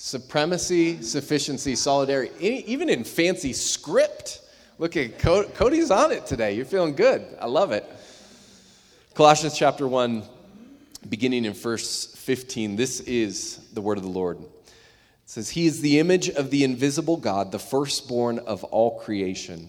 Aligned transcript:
Supremacy, 0.00 1.02
sufficiency, 1.02 1.74
solidarity, 1.74 2.32
e- 2.40 2.64
even 2.68 2.88
in 2.88 3.02
fancy 3.02 3.52
script. 3.52 4.42
Look 4.78 4.96
at 4.96 5.18
Co- 5.18 5.48
Cody's 5.48 5.90
on 5.90 6.12
it 6.12 6.24
today. 6.24 6.52
You're 6.52 6.66
feeling 6.66 6.94
good. 6.94 7.26
I 7.40 7.46
love 7.46 7.72
it. 7.72 7.84
Colossians 9.14 9.58
chapter 9.58 9.88
1, 9.88 10.22
beginning 11.08 11.46
in 11.46 11.52
verse 11.52 12.14
15. 12.14 12.76
This 12.76 13.00
is 13.00 13.56
the 13.72 13.80
word 13.80 13.98
of 13.98 14.04
the 14.04 14.08
Lord. 14.08 14.38
It 14.38 14.46
says, 15.26 15.50
He 15.50 15.66
is 15.66 15.80
the 15.80 15.98
image 15.98 16.30
of 16.30 16.52
the 16.52 16.62
invisible 16.62 17.16
God, 17.16 17.50
the 17.50 17.58
firstborn 17.58 18.38
of 18.38 18.62
all 18.62 19.00
creation. 19.00 19.68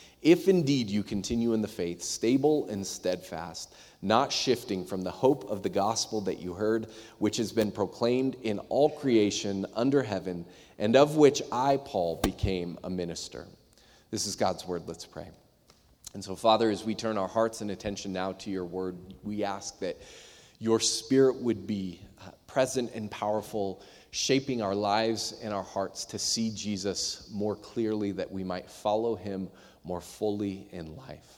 if 0.21 0.47
indeed 0.47 0.89
you 0.89 1.03
continue 1.03 1.53
in 1.53 1.61
the 1.61 1.67
faith, 1.67 2.01
stable 2.01 2.67
and 2.69 2.85
steadfast, 2.85 3.73
not 4.01 4.31
shifting 4.31 4.85
from 4.85 5.01
the 5.01 5.11
hope 5.11 5.49
of 5.49 5.63
the 5.63 5.69
gospel 5.69 6.21
that 6.21 6.39
you 6.39 6.53
heard, 6.53 6.87
which 7.19 7.37
has 7.37 7.51
been 7.51 7.71
proclaimed 7.71 8.35
in 8.43 8.59
all 8.69 8.89
creation 8.89 9.65
under 9.75 10.03
heaven, 10.03 10.45
and 10.79 10.95
of 10.95 11.15
which 11.15 11.41
I, 11.51 11.77
Paul, 11.77 12.19
became 12.23 12.77
a 12.83 12.89
minister. 12.89 13.47
This 14.09 14.25
is 14.25 14.35
God's 14.35 14.67
word. 14.67 14.83
Let's 14.87 15.05
pray. 15.05 15.27
And 16.13 16.23
so, 16.23 16.35
Father, 16.35 16.69
as 16.69 16.83
we 16.83 16.93
turn 16.93 17.17
our 17.17 17.27
hearts 17.27 17.61
and 17.61 17.71
attention 17.71 18.11
now 18.11 18.33
to 18.33 18.49
your 18.49 18.65
word, 18.65 18.97
we 19.23 19.43
ask 19.43 19.79
that 19.79 20.01
your 20.59 20.79
spirit 20.79 21.37
would 21.37 21.65
be 21.65 22.01
uh, 22.19 22.31
present 22.47 22.91
and 22.93 23.09
powerful, 23.09 23.81
shaping 24.11 24.61
our 24.61 24.75
lives 24.75 25.39
and 25.41 25.53
our 25.53 25.63
hearts 25.63 26.03
to 26.05 26.19
see 26.19 26.51
Jesus 26.53 27.29
more 27.31 27.55
clearly, 27.55 28.11
that 28.11 28.29
we 28.29 28.43
might 28.43 28.69
follow 28.69 29.15
him 29.15 29.49
more 29.83 30.01
fully 30.01 30.67
in 30.71 30.95
life. 30.95 31.37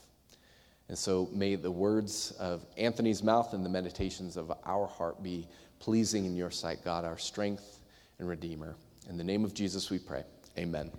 And 0.88 0.98
so 0.98 1.28
may 1.32 1.54
the 1.56 1.70
words 1.70 2.32
of 2.32 2.64
Anthony's 2.76 3.22
mouth 3.22 3.54
and 3.54 3.64
the 3.64 3.70
meditations 3.70 4.36
of 4.36 4.52
our 4.64 4.86
heart 4.86 5.22
be 5.22 5.48
pleasing 5.78 6.24
in 6.24 6.36
your 6.36 6.50
sight, 6.50 6.84
God, 6.84 7.04
our 7.04 7.18
strength 7.18 7.80
and 8.18 8.28
Redeemer. 8.28 8.76
In 9.08 9.16
the 9.16 9.24
name 9.24 9.44
of 9.44 9.54
Jesus 9.54 9.90
we 9.90 9.98
pray. 9.98 10.24
Amen. 10.58 10.90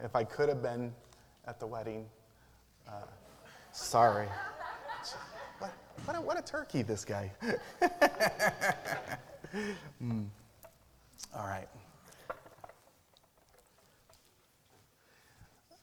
If 0.00 0.14
I 0.14 0.22
could 0.22 0.50
have 0.50 0.62
been 0.62 0.92
at 1.46 1.58
the 1.58 1.66
wedding, 1.66 2.06
uh, 2.86 3.06
sorry. 3.72 4.28
What 6.04 6.16
a, 6.16 6.20
what 6.20 6.38
a 6.38 6.42
turkey, 6.42 6.82
this 6.82 7.02
guy. 7.02 7.32
mm. 10.02 10.26
All 11.34 11.46
right. 11.46 11.66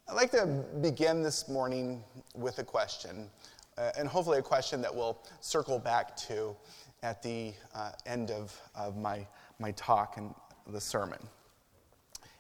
I'd 0.07 0.13
like 0.13 0.29
to 0.31 0.45
begin 0.79 1.23
this 1.23 1.49
morning 1.49 2.03
with 2.35 2.59
a 2.59 2.63
question, 2.63 3.31
uh, 3.79 3.93
and 3.97 4.07
hopefully 4.07 4.37
a 4.37 4.43
question 4.43 4.79
that 4.83 4.93
we'll 4.93 5.17
circle 5.39 5.79
back 5.79 6.15
to 6.17 6.55
at 7.01 7.23
the 7.23 7.53
uh, 7.73 7.93
end 8.05 8.29
of, 8.29 8.55
of 8.75 8.97
my, 8.97 9.25
my 9.57 9.71
talk 9.71 10.17
and 10.17 10.35
the 10.67 10.81
sermon. 10.81 11.17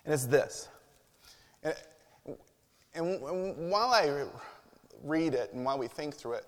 And 0.05 0.13
it's 0.13 0.27
this. 0.27 0.67
And, 1.63 1.75
and 2.93 3.19
while 3.71 3.89
I 3.89 4.27
read 5.03 5.33
it 5.33 5.51
and 5.53 5.65
while 5.65 5.79
we 5.79 5.87
think 5.87 6.13
through 6.13 6.33
it, 6.33 6.45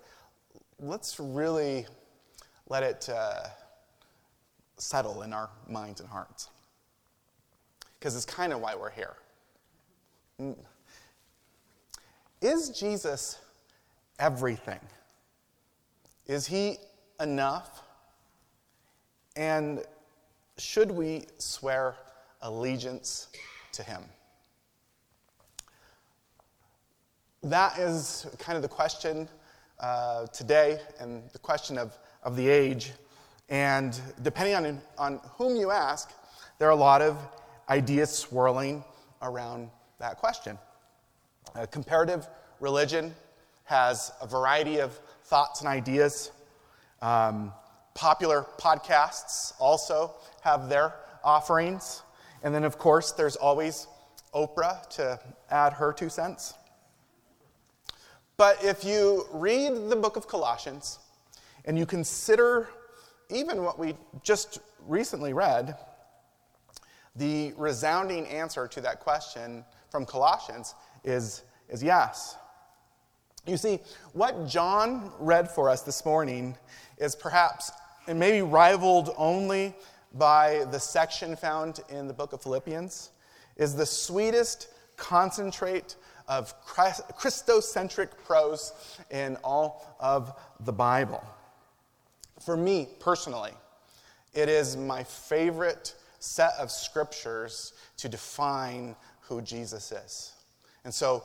let's 0.84 1.18
really 1.18 1.86
let 2.68 2.82
it 2.82 3.08
uh, 3.08 3.44
settle 4.76 5.22
in 5.22 5.32
our 5.32 5.48
minds 5.68 6.00
and 6.00 6.08
hearts. 6.08 6.50
Because 7.98 8.14
it's 8.16 8.26
kind 8.26 8.52
of 8.52 8.60
why 8.60 8.74
we're 8.74 8.90
here. 8.90 9.14
Mm. 10.40 10.56
Jesus 12.78 13.38
everything? 14.18 14.80
Is 16.26 16.46
he 16.46 16.76
enough? 17.18 17.82
And 19.36 19.82
should 20.58 20.90
we 20.90 21.24
swear 21.38 21.96
allegiance 22.42 23.28
to 23.72 23.82
him? 23.82 24.02
That 27.42 27.78
is 27.78 28.26
kind 28.38 28.56
of 28.56 28.62
the 28.62 28.68
question 28.68 29.28
uh, 29.80 30.26
today 30.26 30.78
and 31.00 31.28
the 31.32 31.38
question 31.38 31.78
of, 31.78 31.98
of 32.22 32.36
the 32.36 32.48
age. 32.48 32.92
And 33.48 33.98
depending 34.22 34.54
on, 34.54 34.80
on 34.98 35.20
whom 35.36 35.56
you 35.56 35.70
ask, 35.70 36.12
there 36.58 36.68
are 36.68 36.72
a 36.72 36.76
lot 36.76 37.02
of 37.02 37.18
ideas 37.68 38.10
swirling 38.10 38.84
around 39.22 39.70
that 39.98 40.18
question. 40.18 40.58
Uh, 41.54 41.66
comparative 41.66 42.26
religion 42.60 43.14
has 43.64 44.12
a 44.20 44.26
variety 44.26 44.80
of 44.80 44.92
thoughts 45.24 45.60
and 45.60 45.68
ideas. 45.68 46.30
Um, 47.02 47.52
popular 47.94 48.46
podcasts 48.58 49.52
also 49.58 50.14
have 50.42 50.68
their 50.68 50.94
offerings. 51.22 52.02
And 52.42 52.54
then, 52.54 52.64
of 52.64 52.78
course, 52.78 53.12
there's 53.12 53.36
always 53.36 53.86
Oprah 54.34 54.88
to 54.90 55.18
add 55.50 55.74
her 55.74 55.92
two 55.92 56.08
cents. 56.08 56.54
But 58.36 58.64
if 58.64 58.84
you 58.84 59.26
read 59.32 59.88
the 59.88 59.96
book 59.96 60.16
of 60.16 60.26
Colossians 60.26 60.98
and 61.64 61.78
you 61.78 61.86
consider 61.86 62.68
even 63.30 63.62
what 63.62 63.78
we 63.78 63.94
just 64.22 64.58
recently 64.86 65.32
read, 65.32 65.76
the 67.16 67.52
resounding 67.56 68.26
answer 68.26 68.66
to 68.68 68.80
that 68.80 69.00
question 69.00 69.64
from 69.88 70.04
Colossians 70.04 70.74
is, 71.04 71.42
is 71.68 71.82
yes. 71.82 72.36
You 73.46 73.56
see, 73.56 73.78
what 74.14 74.48
Jon 74.48 75.12
read 75.20 75.48
for 75.50 75.70
us 75.70 75.82
this 75.82 76.04
morning 76.04 76.56
is 76.98 77.14
perhaps, 77.14 77.70
and 78.08 78.18
maybe 78.18 78.42
rivaled 78.42 79.14
only 79.16 79.74
by 80.14 80.64
the 80.70 80.78
section 80.78 81.36
found 81.36 81.80
in 81.88 82.08
the 82.08 82.14
book 82.14 82.32
of 82.32 82.42
Philippians, 82.42 83.10
is 83.56 83.76
the 83.76 83.86
sweetest 83.86 84.68
concentrate 84.96 85.96
of 86.28 86.54
Christocentric 86.66 88.10
prose 88.24 88.72
in 89.10 89.36
all 89.44 89.96
of 90.00 90.32
the 90.60 90.72
Bible. 90.72 91.22
For 92.40 92.56
me 92.56 92.88
personally, 93.00 93.52
it 94.32 94.48
is 94.48 94.76
my 94.76 95.04
favorite 95.04 95.94
set 96.18 96.52
of 96.58 96.70
scriptures 96.70 97.74
to 97.98 98.08
define 98.08 98.96
who 99.20 99.40
Jesus 99.42 99.92
is. 99.92 100.32
And 100.84 100.92
so, 100.92 101.24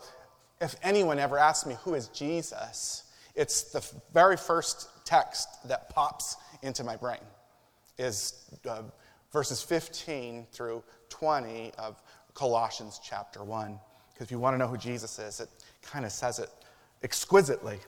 if 0.61 0.75
anyone 0.83 1.19
ever 1.19 1.37
asks 1.37 1.65
me 1.65 1.75
who 1.83 1.93
is 1.93 2.09
Jesus, 2.09 3.03
it's 3.35 3.63
the 3.63 3.85
very 4.13 4.37
first 4.37 4.89
text 5.05 5.47
that 5.67 5.89
pops 5.89 6.35
into 6.61 6.83
my 6.83 6.97
brain 6.97 7.21
is 7.97 8.33
uh, 8.67 8.81
verses 9.31 9.61
15 9.61 10.47
through 10.51 10.83
20 11.09 11.71
of 11.77 12.01
Colossians 12.33 12.99
chapter 13.03 13.43
1. 13.43 13.79
Because 14.19 14.27
if 14.27 14.31
you 14.31 14.39
want 14.39 14.53
to 14.53 14.57
know 14.57 14.67
who 14.67 14.75
Jesus 14.75 15.17
is, 15.17 15.39
it 15.39 15.47
kind 15.81 16.03
of 16.03 16.11
says 16.11 16.39
it 16.39 16.49
exquisitely. 17.03 17.79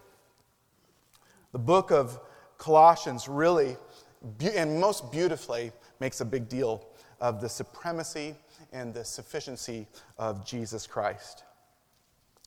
The 1.52 1.60
book 1.60 1.92
of 1.92 2.22
Colossians 2.58 3.28
really, 3.28 3.76
and 4.56 4.80
most 4.80 5.12
beautifully, 5.12 5.74
makes 6.00 6.22
a 6.22 6.26
big 6.26 6.48
deal 6.48 6.88
of 7.20 7.42
the 7.42 7.50
supremacy 7.50 8.34
and 8.72 8.94
the 8.94 9.04
sufficiency 9.04 9.88
of 10.18 10.46
Jesus 10.46 10.88
Christ. 10.88 11.44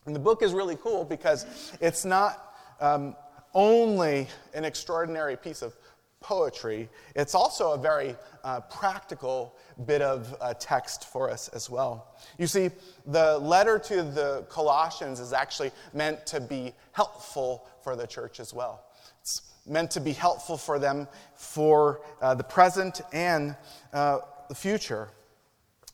And 0.06 0.16
the 0.16 0.20
book 0.20 0.42
is 0.42 0.54
really 0.54 0.76
cool 0.76 1.04
because 1.04 1.44
it's 1.78 2.06
not 2.06 2.56
um, 2.80 3.14
only 3.52 4.28
an 4.54 4.64
extraordinary 4.64 5.36
piece 5.36 5.60
of 5.60 5.76
poetry, 6.20 6.88
it's 7.14 7.34
also 7.34 7.72
a 7.72 7.78
very 7.78 8.16
uh, 8.44 8.60
practical 8.60 9.56
bit 9.86 10.02
of 10.02 10.36
uh, 10.40 10.54
text 10.54 11.06
for 11.06 11.30
us 11.30 11.48
as 11.48 11.70
well. 11.70 12.14
You 12.38 12.46
see, 12.46 12.70
the 13.06 13.38
letter 13.38 13.78
to 13.78 14.02
the 14.02 14.44
Colossians 14.48 15.18
is 15.18 15.32
actually 15.32 15.72
meant 15.94 16.26
to 16.26 16.40
be 16.40 16.74
helpful 16.92 17.66
for 17.82 17.96
the 17.96 18.06
church 18.06 18.38
as 18.38 18.52
well. 18.52 18.84
It's 19.20 19.42
meant 19.66 19.90
to 19.92 20.00
be 20.00 20.12
helpful 20.12 20.58
for 20.58 20.78
them 20.78 21.08
for 21.34 22.02
uh, 22.20 22.34
the 22.34 22.44
present 22.44 23.00
and 23.12 23.56
uh, 23.94 24.18
the 24.48 24.54
future. 24.54 25.08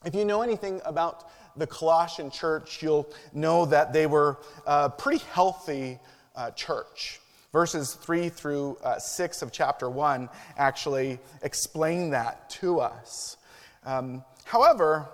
If 0.04 0.14
you 0.14 0.24
know 0.24 0.42
anything 0.42 0.80
about 0.84 1.30
the 1.56 1.66
Colossian 1.66 2.30
church, 2.30 2.82
you'll 2.82 3.12
know 3.32 3.64
that 3.66 3.92
they 3.92 4.06
were 4.06 4.38
a 4.66 4.90
pretty 4.90 5.24
healthy 5.32 6.00
uh, 6.34 6.50
church. 6.52 7.19
Verses 7.52 7.94
3 7.94 8.28
through 8.28 8.78
uh, 8.84 8.98
6 8.98 9.42
of 9.42 9.50
chapter 9.50 9.90
1 9.90 10.28
actually 10.56 11.18
explain 11.42 12.10
that 12.10 12.48
to 12.50 12.78
us. 12.78 13.36
Um, 13.84 14.24
however, 14.44 15.08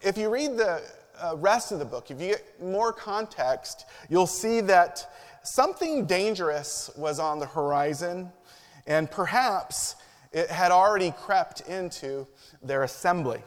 if 0.00 0.16
you 0.16 0.30
read 0.30 0.56
the 0.56 0.82
uh, 1.20 1.36
rest 1.36 1.72
of 1.72 1.78
the 1.78 1.84
book, 1.84 2.10
if 2.10 2.20
you 2.20 2.28
get 2.28 2.62
more 2.62 2.92
context, 2.92 3.86
you'll 4.08 4.26
see 4.26 4.60
that 4.62 5.10
something 5.42 6.06
dangerous 6.06 6.90
was 6.96 7.18
on 7.18 7.38
the 7.38 7.46
horizon, 7.46 8.30
and 8.86 9.10
perhaps 9.10 9.96
it 10.32 10.48
had 10.48 10.70
already 10.70 11.10
crept 11.10 11.62
into 11.62 12.26
their 12.62 12.84
assembly. 12.84 13.42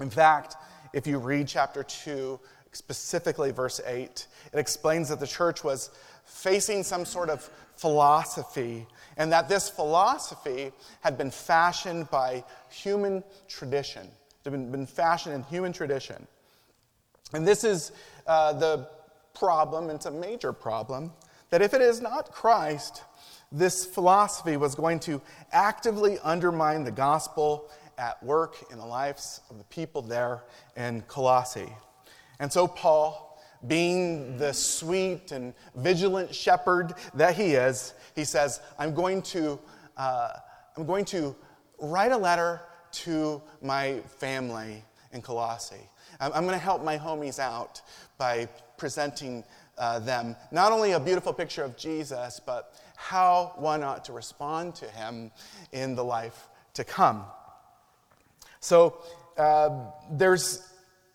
In 0.00 0.10
fact, 0.10 0.56
if 0.92 1.06
you 1.06 1.18
read 1.18 1.46
chapter 1.46 1.82
2, 1.82 2.40
specifically 2.72 3.50
verse 3.50 3.80
8, 3.84 4.26
it 4.52 4.58
explains 4.58 5.08
that 5.10 5.20
the 5.20 5.26
church 5.26 5.62
was 5.62 5.90
facing 6.24 6.82
some 6.82 7.04
sort 7.04 7.30
of 7.30 7.48
philosophy, 7.76 8.86
and 9.16 9.32
that 9.32 9.48
this 9.48 9.68
philosophy 9.68 10.72
had 11.00 11.18
been 11.18 11.30
fashioned 11.30 12.10
by 12.10 12.44
human 12.70 13.22
tradition. 13.48 14.08
It 14.44 14.52
had 14.52 14.72
been, 14.72 14.86
fashioned 14.86 15.34
in 15.34 15.42
human 15.44 15.72
tradition. 15.72 16.26
And 17.32 17.46
this 17.46 17.64
is 17.64 17.92
uh, 18.26 18.52
the 18.52 18.88
problem, 19.34 19.90
it's 19.90 20.06
a 20.06 20.10
major 20.10 20.52
problem, 20.52 21.12
that 21.50 21.62
if 21.62 21.74
it 21.74 21.80
is 21.80 22.00
not 22.00 22.30
Christ, 22.30 23.02
this 23.50 23.84
philosophy 23.84 24.56
was 24.56 24.74
going 24.74 25.00
to 25.00 25.20
actively 25.52 26.18
undermine 26.22 26.84
the 26.84 26.90
gospel 26.90 27.70
at 27.96 28.22
work 28.22 28.56
in 28.70 28.78
the 28.78 28.84
lives 28.84 29.40
of 29.50 29.58
the 29.58 29.64
people 29.64 30.02
there 30.02 30.42
in 30.76 31.02
Colossae. 31.02 31.72
And 32.40 32.52
so, 32.52 32.66
Paul, 32.66 33.23
being 33.66 34.36
the 34.36 34.52
sweet 34.52 35.32
and 35.32 35.54
vigilant 35.76 36.34
shepherd 36.34 36.94
that 37.14 37.34
he 37.34 37.54
is, 37.54 37.94
he 38.14 38.24
says, 38.24 38.60
I'm 38.78 38.94
going 38.94 39.22
to, 39.22 39.58
uh, 39.96 40.30
I'm 40.76 40.86
going 40.86 41.04
to 41.06 41.34
write 41.78 42.12
a 42.12 42.16
letter 42.16 42.60
to 42.92 43.42
my 43.62 44.00
family 44.18 44.84
in 45.12 45.22
Colossae. 45.22 45.88
I'm, 46.20 46.32
I'm 46.32 46.44
going 46.44 46.58
to 46.58 46.64
help 46.64 46.82
my 46.84 46.98
homies 46.98 47.38
out 47.38 47.80
by 48.18 48.48
presenting 48.76 49.44
uh, 49.78 49.98
them 49.98 50.36
not 50.50 50.72
only 50.72 50.92
a 50.92 51.00
beautiful 51.00 51.32
picture 51.32 51.64
of 51.64 51.76
Jesus, 51.76 52.40
but 52.44 52.74
how 52.96 53.52
one 53.56 53.82
ought 53.82 54.04
to 54.04 54.12
respond 54.12 54.74
to 54.76 54.86
him 54.86 55.30
in 55.72 55.94
the 55.94 56.04
life 56.04 56.48
to 56.74 56.84
come. 56.84 57.24
So 58.60 59.02
uh, 59.36 59.70
there's, 60.10 60.68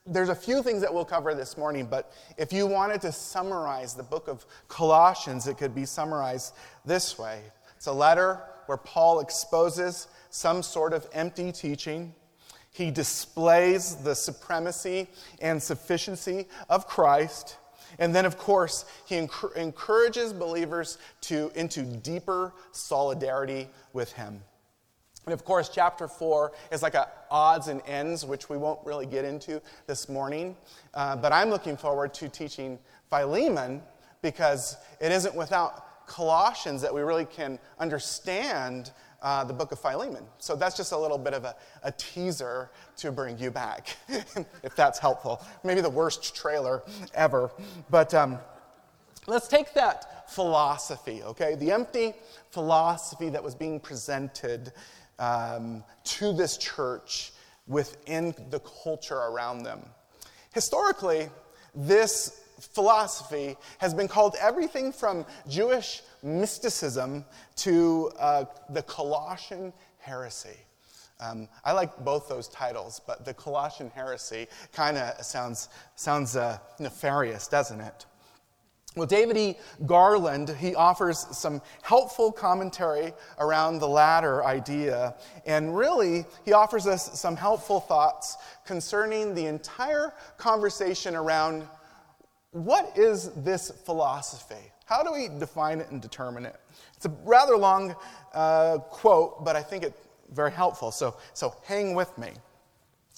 there's 0.09 0.29
a 0.29 0.35
few 0.35 0.63
things 0.63 0.81
that 0.81 0.93
we'll 0.93 1.05
cover 1.05 1.33
this 1.35 1.57
morning, 1.57 1.85
but 1.85 2.11
if 2.37 2.51
you 2.51 2.65
wanted 2.65 3.01
to 3.01 3.11
summarize 3.11 3.93
the 3.93 4.03
book 4.03 4.27
of 4.27 4.45
Colossians, 4.67 5.47
it 5.47 5.57
could 5.57 5.75
be 5.75 5.85
summarized 5.85 6.53
this 6.85 7.17
way 7.17 7.41
it's 7.77 7.87
a 7.87 7.93
letter 7.93 8.41
where 8.65 8.77
Paul 8.77 9.21
exposes 9.21 10.07
some 10.31 10.61
sort 10.61 10.91
of 10.91 11.07
empty 11.13 11.51
teaching. 11.51 12.13
He 12.71 12.91
displays 12.91 13.95
the 13.95 14.13
supremacy 14.13 15.07
and 15.41 15.63
sufficiency 15.63 16.45
of 16.69 16.87
Christ. 16.87 17.57
And 17.97 18.13
then, 18.13 18.25
of 18.25 18.37
course, 18.37 18.85
he 19.05 19.15
encourages 19.55 20.33
believers 20.33 20.97
to, 21.21 21.51
into 21.55 21.83
deeper 21.83 22.53
solidarity 22.73 23.69
with 23.93 24.11
him. 24.11 24.43
And 25.25 25.33
of 25.33 25.45
course, 25.45 25.69
chapter 25.69 26.07
four 26.07 26.53
is 26.71 26.81
like 26.81 26.95
a 26.95 27.07
odds 27.29 27.67
and 27.67 27.81
ends, 27.85 28.25
which 28.25 28.49
we 28.49 28.57
won't 28.57 28.79
really 28.85 29.05
get 29.05 29.25
into 29.25 29.61
this 29.85 30.09
morning. 30.09 30.55
Uh, 30.93 31.15
but 31.15 31.31
I'm 31.31 31.49
looking 31.49 31.77
forward 31.77 32.13
to 32.15 32.29
teaching 32.29 32.79
Philemon 33.09 33.81
because 34.21 34.77
it 34.99 35.11
isn't 35.11 35.35
without 35.35 36.07
Colossians 36.07 36.81
that 36.81 36.93
we 36.93 37.01
really 37.01 37.25
can 37.25 37.59
understand 37.79 38.91
uh, 39.21 39.43
the 39.43 39.53
book 39.53 39.71
of 39.71 39.79
Philemon. 39.79 40.23
So 40.37 40.55
that's 40.55 40.75
just 40.75 40.91
a 40.91 40.97
little 40.97 41.17
bit 41.17 41.33
of 41.33 41.43
a, 41.43 41.55
a 41.83 41.91
teaser 41.91 42.71
to 42.97 43.11
bring 43.11 43.37
you 43.37 43.51
back, 43.51 43.97
if 44.63 44.75
that's 44.75 44.99
helpful. 44.99 45.43
Maybe 45.63 45.81
the 45.81 45.89
worst 45.89 46.35
trailer 46.35 46.83
ever. 47.13 47.51
But 47.89 48.13
um, 48.13 48.39
let's 49.27 49.47
take 49.47 49.73
that 49.73 50.29
philosophy, 50.31 51.21
okay? 51.23 51.55
The 51.55 51.71
empty 51.71 52.13
philosophy 52.51 53.29
that 53.29 53.43
was 53.43 53.55
being 53.55 53.79
presented 53.79 54.71
um, 55.19 55.83
to 56.03 56.33
this 56.33 56.57
church 56.57 57.31
within 57.67 58.33
the 58.49 58.59
culture 58.83 59.17
around 59.17 59.63
them. 59.63 59.81
Historically, 60.53 61.29
this 61.75 62.41
philosophy 62.59 63.55
has 63.77 63.93
been 63.93 64.07
called 64.07 64.35
everything 64.39 64.91
from 64.91 65.25
Jewish 65.47 66.01
mysticism 66.23 67.23
to 67.57 68.11
uh, 68.19 68.45
the 68.69 68.81
Colossian 68.83 69.71
heresy. 69.99 70.57
Um, 71.21 71.49
I 71.65 71.73
like 71.73 71.97
both 72.03 72.29
those 72.29 72.47
titles, 72.47 73.01
but 73.05 73.25
the 73.25 73.33
Colossian 73.33 73.91
heresy 73.93 74.47
kind 74.71 74.97
of 74.97 75.23
sounds, 75.23 75.69
sounds 75.95 76.35
uh, 76.35 76.57
nefarious, 76.79 77.47
doesn't 77.47 77.81
it? 77.81 78.05
Well, 78.95 79.05
David 79.05 79.37
E. 79.37 79.55
Garland, 79.85 80.49
he 80.49 80.73
offers 80.73 81.19
some 81.37 81.61
helpful 81.83 82.31
commentary 82.31 83.13
around 83.37 83.79
the 83.79 83.87
latter 83.87 84.43
idea, 84.43 85.15
and 85.45 85.77
really, 85.77 86.25
he 86.43 86.53
offers 86.53 86.87
us 86.87 87.19
some 87.19 87.35
helpful 87.35 87.79
thoughts 87.79 88.37
concerning 88.65 89.35
the 89.35 89.45
entire 89.45 90.13
conversation 90.37 91.15
around 91.15 91.67
what 92.51 92.97
is 92.97 93.29
this 93.43 93.69
philosophy? 93.85 94.71
How 94.85 95.03
do 95.03 95.13
we 95.13 95.29
define 95.37 95.81
it 95.81 95.91
and 95.91 96.01
determine 96.01 96.47
it? 96.47 96.59
It's 96.95 97.05
a 97.05 97.15
rather 97.23 97.55
long 97.55 97.95
uh, 98.33 98.79
quote, 98.79 99.45
but 99.45 99.55
I 99.55 99.61
think 99.61 99.83
it's 99.83 100.07
very 100.33 100.51
helpful, 100.51 100.91
so, 100.91 101.15
so 101.33 101.55
hang 101.63 101.93
with 101.93 102.17
me. 102.17 102.31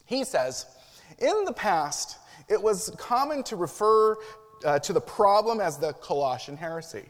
He 0.05 0.25
says, 0.25 0.65
In 1.19 1.45
the 1.45 1.53
past, 1.53 2.17
it 2.49 2.61
was 2.61 2.93
common 2.97 3.43
to 3.43 3.55
refer 3.55 4.17
uh, 4.65 4.79
to 4.79 4.93
the 4.93 5.01
problem 5.01 5.59
as 5.59 5.77
the 5.77 5.93
Colossian 5.93 6.57
heresy. 6.57 7.05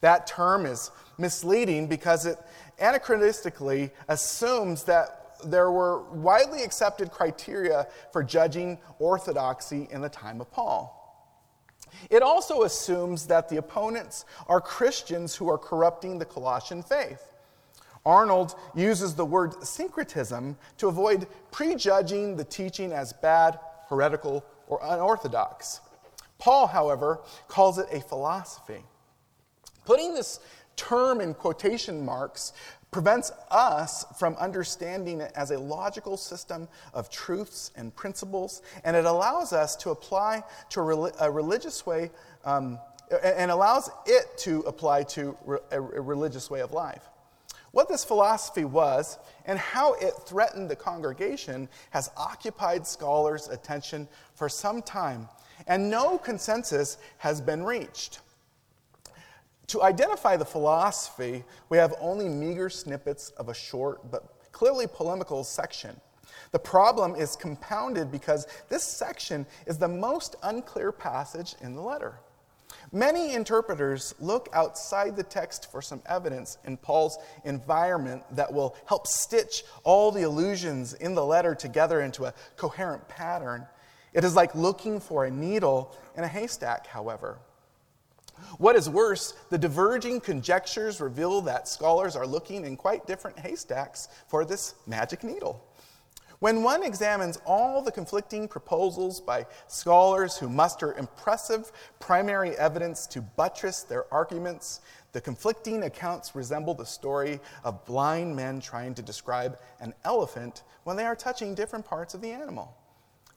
That 0.00 0.26
term 0.26 0.66
is 0.66 0.90
misleading 1.18 1.86
because 1.88 2.26
it 2.26 2.38
anachronistically 2.80 3.90
assumes 4.08 4.84
that 4.84 5.36
there 5.44 5.70
were 5.70 6.02
widely 6.10 6.62
accepted 6.62 7.10
criteria 7.10 7.86
for 8.12 8.22
judging 8.22 8.78
orthodoxy 8.98 9.88
in 9.90 10.00
the 10.00 10.08
time 10.08 10.40
of 10.40 10.50
Paul. 10.50 10.94
It 12.10 12.22
also 12.22 12.62
assumes 12.62 13.26
that 13.26 13.48
the 13.48 13.56
opponents 13.56 14.24
are 14.46 14.60
Christians 14.60 15.34
who 15.34 15.48
are 15.48 15.58
corrupting 15.58 16.18
the 16.18 16.24
Colossian 16.24 16.82
faith. 16.82 17.32
Arnold 18.04 18.54
uses 18.74 19.14
the 19.14 19.24
word 19.24 19.62
syncretism 19.64 20.56
to 20.78 20.88
avoid 20.88 21.26
prejudging 21.50 22.36
the 22.36 22.44
teaching 22.44 22.92
as 22.92 23.12
bad, 23.12 23.58
heretical, 23.88 24.44
or 24.66 24.80
unorthodox. 24.82 25.80
Paul, 26.38 26.68
however, 26.68 27.20
calls 27.48 27.78
it 27.78 27.86
a 27.90 28.00
philosophy. 28.00 28.84
Putting 29.84 30.14
this 30.14 30.40
term 30.76 31.20
in 31.20 31.34
quotation 31.34 32.04
marks 32.04 32.52
prevents 32.90 33.32
us 33.50 34.04
from 34.18 34.34
understanding 34.36 35.20
it 35.20 35.32
as 35.34 35.50
a 35.50 35.58
logical 35.58 36.16
system 36.16 36.68
of 36.94 37.10
truths 37.10 37.70
and 37.76 37.94
principles, 37.94 38.62
and 38.84 38.96
it 38.96 39.04
allows 39.04 39.52
us 39.52 39.76
to 39.76 39.90
apply 39.90 40.42
to 40.70 40.80
a, 41.20 41.30
religious 41.30 41.84
way, 41.84 42.10
um, 42.44 42.78
and 43.22 43.50
allows 43.50 43.90
it 44.06 44.38
to 44.38 44.60
apply 44.60 45.02
to 45.02 45.36
a 45.70 45.80
religious 45.80 46.50
way 46.50 46.60
of 46.60 46.72
life. 46.72 47.02
What 47.72 47.88
this 47.88 48.04
philosophy 48.04 48.64
was 48.64 49.18
and 49.44 49.58
how 49.58 49.94
it 49.94 50.14
threatened 50.26 50.70
the 50.70 50.76
congregation 50.76 51.68
has 51.90 52.10
occupied 52.16 52.86
scholars' 52.86 53.48
attention 53.48 54.08
for 54.34 54.48
some 54.48 54.80
time 54.80 55.28
and 55.68 55.90
no 55.90 56.18
consensus 56.18 56.98
has 57.18 57.40
been 57.40 57.62
reached. 57.62 58.20
To 59.68 59.82
identify 59.82 60.36
the 60.36 60.44
philosophy, 60.44 61.44
we 61.68 61.76
have 61.76 61.94
only 62.00 62.28
meager 62.28 62.70
snippets 62.70 63.28
of 63.30 63.50
a 63.50 63.54
short 63.54 64.10
but 64.10 64.24
clearly 64.50 64.86
polemical 64.86 65.44
section. 65.44 66.00
The 66.52 66.58
problem 66.58 67.14
is 67.14 67.36
compounded 67.36 68.10
because 68.10 68.46
this 68.68 68.82
section 68.82 69.46
is 69.66 69.76
the 69.76 69.88
most 69.88 70.36
unclear 70.42 70.90
passage 70.90 71.54
in 71.60 71.74
the 71.74 71.82
letter. 71.82 72.18
Many 72.90 73.34
interpreters 73.34 74.14
look 74.18 74.48
outside 74.54 75.14
the 75.14 75.22
text 75.22 75.70
for 75.70 75.82
some 75.82 76.00
evidence 76.06 76.56
in 76.64 76.78
Paul's 76.78 77.18
environment 77.44 78.22
that 78.34 78.52
will 78.52 78.76
help 78.86 79.06
stitch 79.06 79.64
all 79.84 80.10
the 80.10 80.22
allusions 80.22 80.94
in 80.94 81.14
the 81.14 81.24
letter 81.24 81.54
together 81.54 82.00
into 82.00 82.24
a 82.24 82.34
coherent 82.56 83.06
pattern. 83.08 83.66
It 84.12 84.24
is 84.24 84.34
like 84.34 84.54
looking 84.54 85.00
for 85.00 85.24
a 85.24 85.30
needle 85.30 85.96
in 86.16 86.24
a 86.24 86.28
haystack, 86.28 86.86
however. 86.86 87.38
What 88.58 88.76
is 88.76 88.88
worse, 88.88 89.34
the 89.50 89.58
diverging 89.58 90.20
conjectures 90.20 91.00
reveal 91.00 91.40
that 91.42 91.68
scholars 91.68 92.16
are 92.16 92.26
looking 92.26 92.64
in 92.64 92.76
quite 92.76 93.06
different 93.06 93.38
haystacks 93.38 94.08
for 94.28 94.44
this 94.44 94.74
magic 94.86 95.24
needle. 95.24 95.64
When 96.40 96.62
one 96.62 96.84
examines 96.84 97.40
all 97.44 97.82
the 97.82 97.90
conflicting 97.90 98.46
proposals 98.46 99.20
by 99.20 99.46
scholars 99.66 100.36
who 100.36 100.48
muster 100.48 100.94
impressive 100.94 101.72
primary 101.98 102.56
evidence 102.56 103.08
to 103.08 103.20
buttress 103.20 103.82
their 103.82 104.12
arguments, 104.14 104.80
the 105.10 105.20
conflicting 105.20 105.82
accounts 105.82 106.36
resemble 106.36 106.74
the 106.74 106.86
story 106.86 107.40
of 107.64 107.84
blind 107.84 108.36
men 108.36 108.60
trying 108.60 108.94
to 108.94 109.02
describe 109.02 109.58
an 109.80 109.92
elephant 110.04 110.62
when 110.84 110.96
they 110.96 111.04
are 111.04 111.16
touching 111.16 111.56
different 111.56 111.84
parts 111.84 112.14
of 112.14 112.20
the 112.20 112.30
animal. 112.30 112.76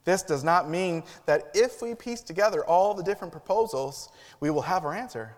This 0.04 0.24
does 0.24 0.44
not 0.44 0.70
mean 0.70 1.04
that 1.26 1.52
if 1.54 1.82
we 1.82 1.94
piece 1.94 2.22
together 2.22 2.66
all 2.66 2.94
the 2.94 3.04
different 3.04 3.32
proposals, 3.32 4.10
we 4.40 4.50
will 4.50 4.64
have 4.64 4.84
our 4.84 4.94
answer. 4.94 5.36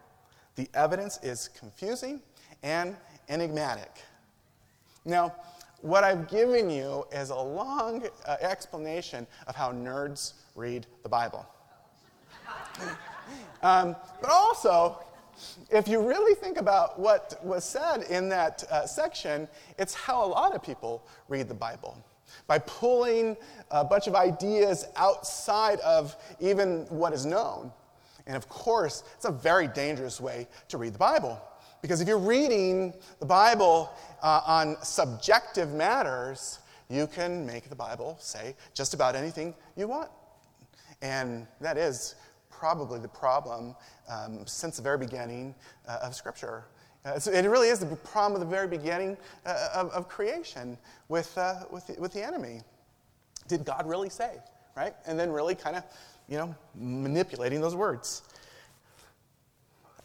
The 0.56 0.70
evidence 0.74 1.20
is 1.22 1.50
confusing 1.50 2.22
and 2.62 2.96
enigmatic. 3.28 3.92
Now, 5.06 5.36
what 5.82 6.06
I've 6.06 6.30
given 6.30 6.70
you 6.70 7.06
is 7.12 7.30
a 7.30 7.36
long 7.36 8.08
uh, 8.26 8.38
explanation 8.40 9.28
of 9.48 9.56
how 9.56 9.74
nerds 9.74 10.34
read 10.56 10.88
the 11.04 11.10
Bible. 11.10 11.46
um, 13.62 13.96
but 14.22 14.32
also, 14.32 14.98
if 15.70 15.90
you 15.90 16.02
really 16.02 16.36
think 16.36 16.58
about 16.58 16.98
what 17.00 17.38
was 17.44 17.66
said 17.66 18.04
in 18.04 18.30
that 18.30 18.64
uh, 18.72 18.86
section, 18.86 19.48
it's 19.78 19.94
how 19.94 20.24
a 20.24 20.28
lot 20.28 20.56
of 20.56 20.64
people 20.64 21.06
read 21.28 21.50
the 21.50 21.54
Bible. 21.54 21.98
By 22.48 22.60
pulling 22.60 23.38
a 23.72 23.84
bunch 23.84 24.08
of 24.08 24.16
ideas 24.16 24.86
outside 24.96 25.80
of 25.80 26.16
even 26.40 26.86
what 26.90 27.14
is 27.14 27.26
known. 27.26 27.72
And 28.26 28.36
of 28.36 28.48
course, 28.48 29.04
it's 29.16 29.26
a 29.26 29.32
very 29.32 29.68
dangerous 29.68 30.22
way 30.22 30.48
to 30.70 30.78
read 30.78 30.94
the 30.94 31.00
Bible. 31.00 31.42
Because 31.82 32.00
if 32.00 32.08
you're 32.08 32.18
reading 32.18 32.94
the 33.20 33.26
Bible 33.26 33.92
uh, 34.22 34.42
on 34.46 34.78
subjective 34.82 35.74
matters, 35.74 36.60
you 36.90 37.08
can 37.08 37.46
make 37.46 37.70
the 37.70 37.76
Bible 37.76 38.18
say 38.20 38.56
just 38.74 38.94
about 38.94 39.16
anything 39.16 39.54
you 39.76 39.88
want. 39.88 40.10
And 41.02 41.46
that 41.60 41.78
is 41.78 42.16
probably 42.50 43.00
the 43.00 43.10
problem 43.10 43.76
um, 44.10 44.48
since 44.48 44.78
the 44.78 44.82
very 44.82 44.98
beginning 44.98 45.54
uh, 45.86 46.00
of 46.04 46.16
Scripture. 46.16 46.64
Uh, 47.06 47.20
so 47.20 47.32
it 47.32 47.46
really 47.46 47.68
is 47.68 47.80
the 47.80 47.96
problem 47.98 48.42
of 48.42 48.48
the 48.48 48.56
very 48.56 48.68
beginning 48.68 49.18
uh, 49.46 49.70
of, 49.74 49.90
of, 49.90 50.08
creation 50.08 50.78
with, 51.10 51.38
uh, 51.38 51.56
with, 51.70 51.86
the, 51.88 52.00
with 52.00 52.14
the 52.14 52.24
enemy. 52.24 52.62
Did 53.48 53.66
God 53.66 53.88
really 53.88 54.10
say? 54.10 54.38
Right? 54.76 54.94
And 55.06 55.20
then 55.20 55.30
really 55.32 55.54
kind 55.54 55.76
of, 55.76 55.84
you 56.30 56.38
know, 56.38 56.56
manipulating 56.76 57.60
those 57.60 57.76
words. 57.76 58.22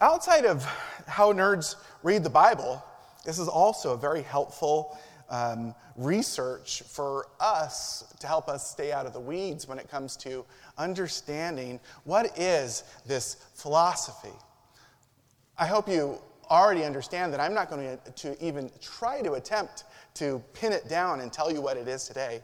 Outside 0.00 0.44
of 0.44 0.64
how 1.06 1.32
nerds 1.32 1.76
read 2.02 2.24
the 2.24 2.30
Bible, 2.30 2.84
this 3.24 3.38
is 3.38 3.48
also 3.48 3.92
a 3.92 3.96
very 3.96 4.22
helpful 4.22 4.98
um, 5.30 5.74
research 5.96 6.82
for 6.86 7.26
us 7.38 8.12
to 8.20 8.26
help 8.26 8.48
us 8.48 8.70
stay 8.70 8.92
out 8.92 9.06
of 9.06 9.12
the 9.12 9.20
weeds 9.20 9.68
when 9.68 9.78
it 9.78 9.88
comes 9.90 10.16
to 10.16 10.44
understanding 10.78 11.78
what 12.04 12.38
is 12.38 12.84
this 13.06 13.36
philosophy. 13.54 14.34
I 15.58 15.66
hope 15.66 15.88
you 15.88 16.18
already 16.50 16.84
understand 16.84 17.32
that 17.32 17.40
I'm 17.40 17.54
not 17.54 17.70
going 17.70 17.98
to, 18.16 18.44
even 18.44 18.70
try 18.80 19.22
to 19.22 19.32
attempt 19.32 19.84
to 20.14 20.42
pin 20.52 20.72
it 20.72 20.88
down 20.88 21.20
and 21.20 21.32
tell 21.32 21.52
you 21.52 21.60
what 21.60 21.76
it 21.76 21.88
is 21.88 22.04
today. 22.04 22.42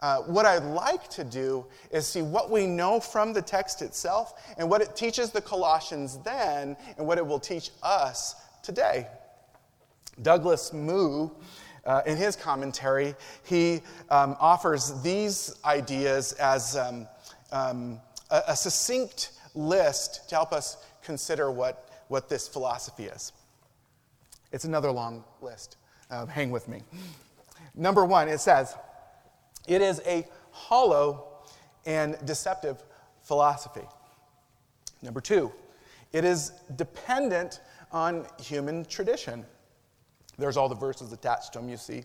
Uh, 0.00 0.18
what 0.22 0.44
I'd 0.44 0.64
like 0.64 1.08
to 1.10 1.22
do 1.22 1.64
is 1.92 2.06
see 2.06 2.22
what 2.22 2.50
we 2.50 2.66
know 2.66 2.98
from 2.98 3.32
the 3.32 3.42
text 3.42 3.82
itself 3.82 4.54
and 4.58 4.68
what 4.68 4.80
it 4.80 4.96
teaches 4.96 5.30
the 5.30 5.40
Colossians 5.40 6.18
then 6.24 6.76
and 6.98 7.06
what 7.06 7.18
it 7.18 7.26
will 7.26 7.38
teach 7.38 7.70
us 7.82 8.34
today. 8.62 9.06
Douglas 10.20 10.72
Moo, 10.72 11.30
uh, 11.84 12.02
in 12.04 12.16
his 12.16 12.36
commentary, 12.36 13.14
he 13.44 13.80
um, 14.10 14.36
offers 14.40 15.00
these 15.02 15.54
ideas 15.64 16.32
as 16.32 16.76
um, 16.76 17.06
um, 17.52 18.00
a, 18.30 18.42
a, 18.48 18.56
succinct 18.56 19.32
list 19.54 20.28
to 20.28 20.34
help 20.34 20.52
us 20.52 20.76
consider 21.02 21.50
what, 21.50 21.88
what 22.12 22.28
this 22.28 22.46
philosophy 22.46 23.04
is. 23.04 23.32
It's 24.52 24.64
another 24.64 24.90
long 24.90 25.24
list. 25.40 25.78
Uh, 26.10 26.26
hang 26.26 26.50
with 26.50 26.68
me. 26.68 26.82
Number 27.74 28.04
one, 28.04 28.28
it 28.28 28.38
says, 28.38 28.76
it 29.66 29.80
is 29.80 30.02
a 30.04 30.28
hollow 30.50 31.38
and 31.86 32.18
deceptive 32.26 32.82
philosophy. 33.22 33.86
Number 35.00 35.22
two, 35.22 35.50
it 36.12 36.22
is 36.22 36.52
dependent 36.76 37.60
on 37.92 38.26
human 38.38 38.84
tradition. 38.84 39.46
There's 40.36 40.58
all 40.58 40.68
the 40.68 40.74
verses 40.74 41.14
attached 41.14 41.54
to 41.54 41.60
them, 41.60 41.70
you 41.70 41.78
see. 41.78 42.04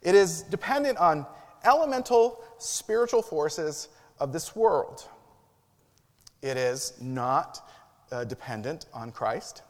It 0.00 0.14
is 0.14 0.40
dependent 0.44 0.96
on 0.96 1.26
elemental 1.64 2.42
spiritual 2.56 3.20
forces 3.20 3.90
of 4.18 4.32
this 4.32 4.56
world. 4.56 5.06
It 6.40 6.56
is 6.56 6.94
not 6.98 7.60
uh, 8.12 8.24
dependent 8.24 8.86
on 8.92 9.12
Christ. 9.12 9.62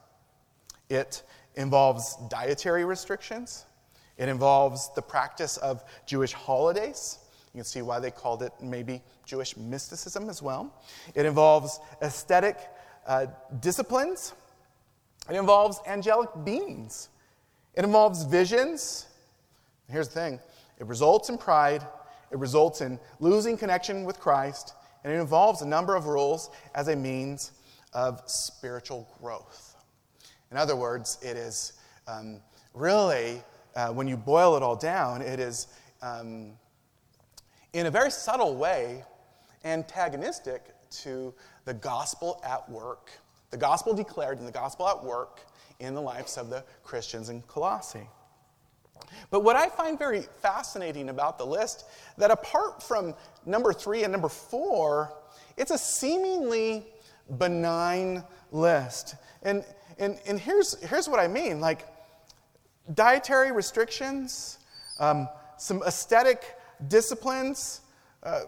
It 0.88 1.22
involves 1.56 2.16
dietary 2.28 2.84
restrictions. 2.84 3.64
It 4.16 4.28
involves 4.28 4.90
the 4.94 5.02
practice 5.02 5.56
of 5.56 5.82
Jewish 6.06 6.32
holidays. 6.32 7.18
You 7.52 7.58
can 7.58 7.64
see 7.64 7.82
why 7.82 8.00
they 8.00 8.10
called 8.10 8.42
it 8.42 8.52
maybe 8.60 9.02
Jewish 9.24 9.56
mysticism 9.56 10.28
as 10.28 10.42
well. 10.42 10.72
It 11.14 11.26
involves 11.26 11.80
aesthetic 12.02 12.58
uh, 13.06 13.26
disciplines. 13.60 14.34
It 15.30 15.36
involves 15.36 15.78
angelic 15.86 16.30
beings. 16.44 17.08
It 17.74 17.84
involves 17.84 18.24
visions. 18.24 19.06
Here's 19.88 20.08
the 20.08 20.14
thing 20.14 20.40
it 20.78 20.86
results 20.86 21.28
in 21.28 21.38
pride, 21.38 21.86
it 22.30 22.38
results 22.38 22.80
in 22.80 22.98
losing 23.20 23.56
connection 23.56 24.04
with 24.04 24.18
Christ, 24.18 24.74
and 25.02 25.12
it 25.12 25.16
involves 25.16 25.62
a 25.62 25.66
number 25.66 25.94
of 25.94 26.06
rules 26.06 26.50
as 26.74 26.88
a 26.88 26.96
means 26.96 27.52
of 27.94 28.22
spiritual 28.26 29.08
growth. 29.20 29.76
In 30.50 30.56
other 30.56 30.76
words, 30.76 31.18
it 31.22 31.36
is 31.36 31.74
um, 32.06 32.40
really 32.74 33.42
uh, 33.76 33.88
when 33.88 34.06
you 34.06 34.16
boil 34.16 34.56
it 34.56 34.62
all 34.62 34.76
down, 34.76 35.22
it 35.22 35.40
is, 35.40 35.66
um, 36.02 36.52
in 37.72 37.86
a 37.86 37.90
very 37.90 38.10
subtle 38.10 38.56
way, 38.56 39.04
antagonistic 39.64 40.62
to 40.90 41.34
the 41.64 41.74
gospel 41.74 42.40
at 42.44 42.68
work, 42.68 43.10
the 43.50 43.56
gospel 43.56 43.94
declared 43.94 44.38
and 44.38 44.46
the 44.46 44.52
gospel 44.52 44.88
at 44.88 45.02
work 45.02 45.40
in 45.80 45.94
the 45.94 46.00
lives 46.00 46.36
of 46.36 46.50
the 46.50 46.64
Christians 46.82 47.28
in 47.28 47.42
Colossae. 47.42 48.08
But 49.30 49.40
what 49.40 49.56
I 49.56 49.68
find 49.68 49.98
very 49.98 50.22
fascinating 50.40 51.08
about 51.08 51.38
the 51.38 51.46
list, 51.46 51.84
that 52.16 52.30
apart 52.30 52.82
from 52.82 53.14
number 53.44 53.72
three 53.72 54.02
and 54.02 54.12
number 54.12 54.28
four, 54.28 55.12
it's 55.56 55.70
a 55.70 55.78
seemingly 55.78 56.84
benign 57.38 58.24
list. 58.52 59.16
And, 59.42 59.64
and, 59.98 60.18
and 60.26 60.38
here's, 60.38 60.80
here's 60.82 61.08
what 61.08 61.20
I 61.20 61.28
mean. 61.28 61.60
Like, 61.60 61.86
dietary 62.92 63.52
restrictions, 63.52 64.58
um, 64.98 65.28
some 65.56 65.82
aesthetic 65.86 66.42
disciplines, 66.88 67.80
uh, 68.22 68.42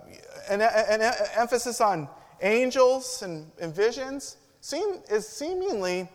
an, 0.49 0.61
an, 0.61 1.01
an, 1.01 1.13
emphasis 1.37 1.81
on 1.81 2.09
angels 2.43 3.23
and, 3.23 3.51
and 3.61 3.75
visions 3.75 4.37
seem, 4.61 5.01
is 5.11 5.27
seemingly 5.27 6.09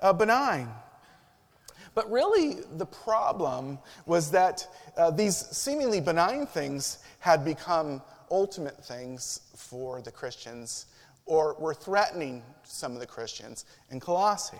uh, 0.00 0.12
benign. 0.12 0.68
But 1.94 2.10
really, 2.10 2.58
the 2.76 2.86
problem 2.86 3.78
was 4.04 4.30
that 4.32 4.68
uh, 4.98 5.10
these 5.10 5.36
seemingly 5.36 6.00
benign 6.00 6.46
things 6.46 6.98
had 7.20 7.44
become 7.44 8.02
ultimate 8.30 8.84
things 8.84 9.40
for 9.54 10.02
the 10.02 10.10
Christians 10.10 10.86
or 11.26 11.56
were 11.58 11.74
threatening 11.74 12.42
some 12.62 12.92
of 12.92 13.00
the 13.00 13.06
Christians 13.06 13.64
in 13.90 14.00
Colossae. 14.00 14.56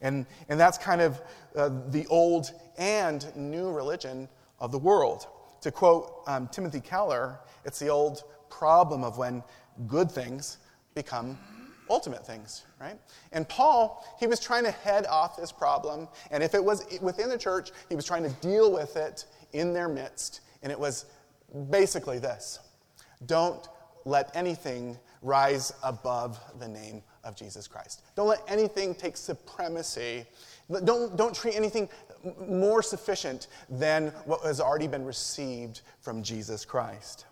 And, 0.00 0.26
and 0.48 0.58
that's 0.58 0.78
kind 0.78 1.00
of 1.00 1.20
uh, 1.56 1.70
the 1.88 2.06
old 2.06 2.52
and 2.78 3.34
new 3.36 3.70
religion 3.70 4.28
of 4.58 4.72
the 4.72 4.78
world. 4.78 5.26
To 5.62 5.70
quote 5.70 6.22
um, 6.26 6.48
Timothy 6.48 6.80
Keller, 6.80 7.38
it's 7.64 7.78
the 7.78 7.88
old 7.88 8.24
problem 8.50 9.04
of 9.04 9.18
when 9.18 9.42
good 9.86 10.10
things 10.10 10.58
become 10.94 11.38
ultimate 11.88 12.26
things, 12.26 12.64
right? 12.80 12.98
And 13.32 13.48
Paul, 13.48 14.04
he 14.18 14.26
was 14.26 14.40
trying 14.40 14.64
to 14.64 14.70
head 14.70 15.06
off 15.06 15.36
this 15.36 15.52
problem, 15.52 16.08
and 16.30 16.42
if 16.42 16.54
it 16.54 16.64
was 16.64 16.86
within 17.00 17.28
the 17.28 17.38
church, 17.38 17.70
he 17.88 17.96
was 17.96 18.04
trying 18.04 18.22
to 18.22 18.30
deal 18.40 18.72
with 18.72 18.96
it 18.96 19.26
in 19.52 19.72
their 19.72 19.88
midst. 19.88 20.40
And 20.62 20.72
it 20.72 20.78
was 20.78 21.06
basically 21.70 22.18
this 22.18 22.60
don't 23.26 23.68
let 24.04 24.34
anything 24.34 24.98
rise 25.22 25.72
above 25.82 26.38
the 26.58 26.68
name 26.68 27.02
of 27.24 27.36
Jesus 27.36 27.68
Christ. 27.68 28.02
Don't 28.16 28.28
let 28.28 28.42
anything 28.48 28.94
take 28.94 29.16
supremacy. 29.16 30.26
Don't, 30.84 31.16
don't 31.16 31.34
treat 31.34 31.54
anything 31.54 31.88
more 32.46 32.82
sufficient 32.82 33.46
than 33.68 34.08
what 34.24 34.42
has 34.42 34.60
already 34.60 34.88
been 34.88 35.04
received 35.04 35.82
from 36.00 36.22
Jesus 36.22 36.64
Christ. 36.64 37.26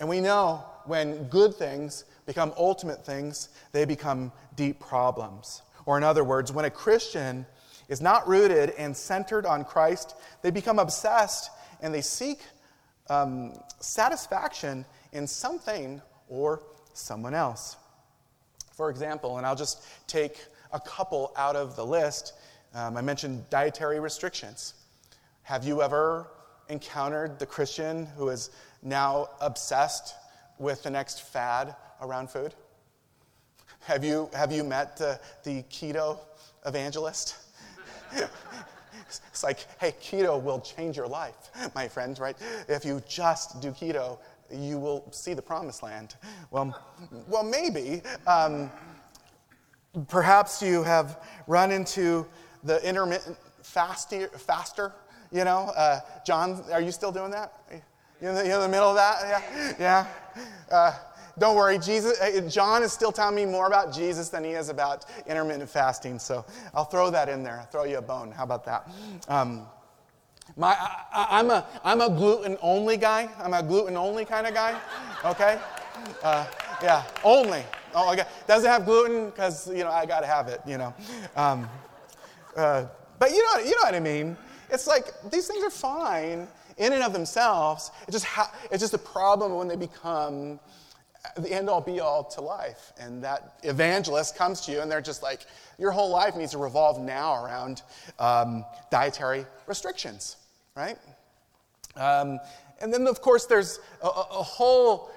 And 0.00 0.08
we 0.08 0.20
know 0.20 0.64
when 0.86 1.24
good 1.28 1.54
things 1.54 2.04
become 2.26 2.52
ultimate 2.56 3.04
things, 3.04 3.48
they 3.72 3.84
become 3.84 4.32
deep 4.56 4.80
problems. 4.80 5.62
Or, 5.86 5.96
in 5.96 6.04
other 6.04 6.24
words, 6.24 6.52
when 6.52 6.64
a 6.64 6.70
Christian 6.70 7.46
is 7.88 8.00
not 8.00 8.26
rooted 8.26 8.70
and 8.78 8.96
centered 8.96 9.46
on 9.46 9.64
Christ, 9.64 10.16
they 10.42 10.50
become 10.50 10.78
obsessed 10.78 11.50
and 11.80 11.94
they 11.94 12.00
seek 12.00 12.40
um, 13.10 13.52
satisfaction 13.80 14.84
in 15.14 15.26
something 15.26 16.02
or 16.28 16.62
someone 16.92 17.34
else. 17.34 17.76
For 18.72 18.90
example, 18.90 19.38
and 19.38 19.46
I'll 19.46 19.56
just 19.56 19.84
take 20.06 20.44
a 20.72 20.80
couple 20.80 21.32
out 21.36 21.56
of 21.56 21.76
the 21.76 21.86
list. 21.86 22.34
Um, 22.74 22.96
I 22.96 23.00
mentioned 23.00 23.48
dietary 23.48 24.00
restrictions. 24.00 24.74
Have 25.42 25.64
you 25.64 25.80
ever 25.80 26.28
encountered 26.68 27.38
the 27.38 27.46
Christian 27.46 28.06
who 28.16 28.28
is 28.28 28.50
now 28.82 29.28
obsessed 29.40 30.14
with 30.58 30.82
the 30.82 30.90
next 30.90 31.22
fad 31.22 31.76
around 32.00 32.30
food? 32.30 32.54
Have 33.80 34.02
you, 34.02 34.28
have 34.34 34.50
you 34.50 34.64
met 34.64 35.00
uh, 35.00 35.16
the 35.44 35.62
keto 35.64 36.18
evangelist? 36.66 37.36
it's 39.28 39.44
like, 39.44 39.66
hey, 39.78 39.94
keto 40.02 40.42
will 40.42 40.60
change 40.60 40.96
your 40.96 41.06
life, 41.06 41.50
my 41.74 41.86
friend, 41.86 42.18
right? 42.18 42.36
If 42.68 42.84
you 42.84 43.02
just 43.06 43.60
do 43.60 43.70
keto, 43.70 44.18
you 44.52 44.78
will 44.78 45.10
see 45.12 45.34
the 45.34 45.42
promised 45.42 45.82
land. 45.82 46.16
Well, 46.50 46.78
well 47.28 47.44
maybe. 47.44 48.02
Um, 48.26 48.70
perhaps 50.08 50.62
you 50.62 50.82
have 50.82 51.22
run 51.46 51.70
into 51.70 52.26
the 52.62 52.86
intermittent 52.86 53.36
faster, 53.62 54.28
faster 54.28 54.92
you 55.34 55.44
know. 55.44 55.72
Uh, 55.76 56.00
Jon, 56.24 56.62
are 56.72 56.80
you 56.80 56.92
still 56.92 57.12
doing 57.12 57.32
that? 57.32 57.52
You 58.22 58.28
in 58.28 58.34
the, 58.36 58.46
you 58.46 58.54
in 58.54 58.60
the 58.60 58.68
middle 58.68 58.88
of 58.88 58.96
that? 58.96 59.42
Yeah. 59.48 59.74
Yeah. 59.78 60.06
Uh, 60.70 60.92
don't 61.36 61.56
worry, 61.56 61.78
Jesus, 61.78 62.18
uh, 62.20 62.48
Jon 62.48 62.84
is 62.84 62.92
still 62.92 63.10
telling 63.10 63.34
me 63.34 63.44
more 63.44 63.66
about 63.66 63.92
Jesus 63.92 64.28
than 64.28 64.44
he 64.44 64.50
is 64.50 64.68
about 64.68 65.04
intermittent 65.26 65.68
fasting. 65.68 66.20
So 66.20 66.44
I'll 66.72 66.84
throw 66.84 67.10
that 67.10 67.28
in 67.28 67.42
there. 67.42 67.58
I'll 67.58 67.66
throw 67.66 67.84
you 67.84 67.98
a 67.98 68.02
bone. 68.02 68.30
How 68.30 68.44
about 68.44 68.64
that? 68.66 68.88
Um, 69.26 69.66
my, 70.56 70.76
I, 71.12 71.40
am 71.40 71.50
a, 71.50 71.66
I'm 71.82 72.00
a 72.00 72.08
gluten 72.08 72.56
only 72.62 72.96
guy. 72.96 73.28
I'm 73.38 73.54
a 73.54 73.62
gluten 73.62 73.96
only 73.96 74.24
kind 74.24 74.46
of 74.46 74.54
guy. 74.54 74.78
Okay? 75.24 75.58
Uh, 76.22 76.46
yeah, 76.82 77.02
only. 77.24 77.62
Oh, 77.94 78.12
okay. 78.12 78.24
Doesn't 78.46 78.70
have 78.70 78.84
gluten 78.84 79.30
because, 79.30 79.68
you 79.68 79.84
know, 79.84 79.90
I 79.90 80.06
got 80.06 80.20
to 80.20 80.26
have 80.26 80.48
it, 80.48 80.60
you 80.66 80.78
know. 80.78 80.94
Um, 81.36 81.68
uh, 82.56 82.86
but 83.18 83.30
you 83.30 83.42
know, 83.44 83.60
you 83.60 83.70
know 83.70 83.82
what 83.82 83.94
I 83.94 84.00
mean. 84.00 84.36
It's 84.70 84.86
like 84.86 85.06
these 85.30 85.46
things 85.46 85.64
are 85.64 85.70
fine 85.70 86.46
in 86.76 86.92
and 86.92 87.02
of 87.02 87.12
themselves. 87.12 87.90
It's 88.02 88.12
just, 88.12 88.24
ha- 88.24 88.52
it's 88.70 88.80
just 88.80 88.94
a 88.94 88.98
problem 88.98 89.54
when 89.54 89.68
they 89.68 89.76
become 89.76 90.60
the 91.36 91.50
end 91.50 91.68
all 91.68 91.80
be 91.80 92.00
all 92.00 92.24
to 92.24 92.40
life. 92.40 92.92
And 92.98 93.22
that 93.24 93.54
evangelist 93.62 94.36
comes 94.36 94.60
to 94.62 94.72
you 94.72 94.80
and 94.80 94.90
they're 94.90 95.00
just 95.00 95.22
like, 95.22 95.46
your 95.78 95.90
whole 95.90 96.10
life 96.10 96.36
needs 96.36 96.52
to 96.52 96.58
revolve 96.58 97.00
now 97.00 97.42
around 97.44 97.82
um, 98.18 98.64
dietary 98.90 99.46
restrictions, 99.66 100.36
right? 100.76 100.98
Um, 101.96 102.38
and 102.80 102.92
then, 102.92 103.06
of 103.06 103.20
course, 103.20 103.46
there's 103.46 103.80
a, 104.02 104.06
a 104.06 104.42
whole 104.42 105.10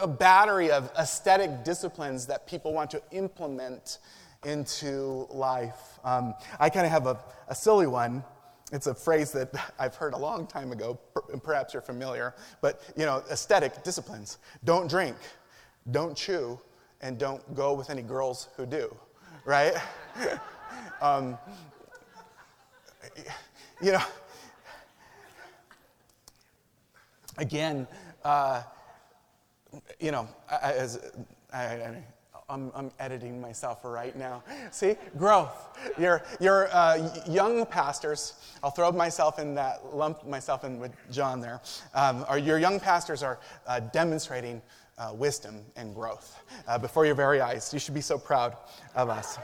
a 0.00 0.06
battery 0.06 0.70
of 0.70 0.90
aesthetic 0.98 1.64
disciplines 1.64 2.26
that 2.26 2.46
people 2.46 2.72
want 2.72 2.90
to 2.90 3.02
implement 3.10 3.98
into 4.44 5.26
life. 5.30 5.98
Um, 6.04 6.34
I 6.60 6.68
kind 6.70 6.86
of 6.86 6.92
have 6.92 7.06
a, 7.06 7.18
a 7.48 7.54
silly 7.54 7.86
one. 7.86 8.22
It's 8.72 8.86
a 8.86 8.94
phrase 8.94 9.32
that 9.32 9.50
I've 9.78 9.94
heard 9.94 10.14
a 10.14 10.18
long 10.18 10.46
time 10.46 10.72
ago, 10.72 10.98
and 11.32 11.42
perhaps 11.42 11.72
you're 11.72 11.82
familiar, 11.82 12.34
but 12.60 12.82
you 12.96 13.06
know, 13.06 13.22
aesthetic 13.30 13.82
disciplines. 13.82 14.38
Don't 14.64 14.88
drink, 14.88 15.16
don't 15.90 16.16
chew, 16.16 16.58
and 17.00 17.18
don't 17.18 17.54
go 17.54 17.74
with 17.74 17.90
any 17.90 18.02
girls 18.02 18.48
who 18.56 18.66
do, 18.66 18.94
right? 19.44 19.74
um, 21.00 21.38
you 23.82 23.92
know, 23.92 24.02
again, 27.38 27.86
uh, 28.24 28.62
you 30.00 30.10
know, 30.10 30.28
as 30.50 31.12
I, 31.52 31.64
I, 31.64 32.04
I'm, 32.48 32.70
I'm, 32.74 32.90
editing 33.00 33.40
myself 33.40 33.80
right 33.82 34.16
now. 34.16 34.42
See, 34.70 34.94
growth. 35.18 35.76
Your, 35.98 36.22
your 36.40 36.68
uh, 36.72 37.10
young 37.28 37.66
pastors, 37.66 38.34
I'll 38.62 38.70
throw 38.70 38.92
myself 38.92 39.38
in 39.38 39.54
that, 39.56 39.94
lump 39.94 40.26
myself 40.26 40.64
in 40.64 40.78
with 40.78 40.92
Jon 41.10 41.40
there. 41.40 41.60
Um, 41.94 42.24
or 42.28 42.38
your 42.38 42.58
young 42.58 42.78
pastors 42.78 43.22
are 43.22 43.40
uh, 43.66 43.80
demonstrating 43.80 44.62
uh, 44.98 45.12
wisdom 45.14 45.60
and 45.74 45.94
growth 45.94 46.40
uh, 46.68 46.78
before 46.78 47.04
your 47.04 47.16
very 47.16 47.40
eyes. 47.40 47.72
You 47.72 47.80
should 47.80 47.94
be 47.94 48.00
so 48.00 48.16
proud 48.16 48.56
of 48.94 49.08
us. 49.08 49.38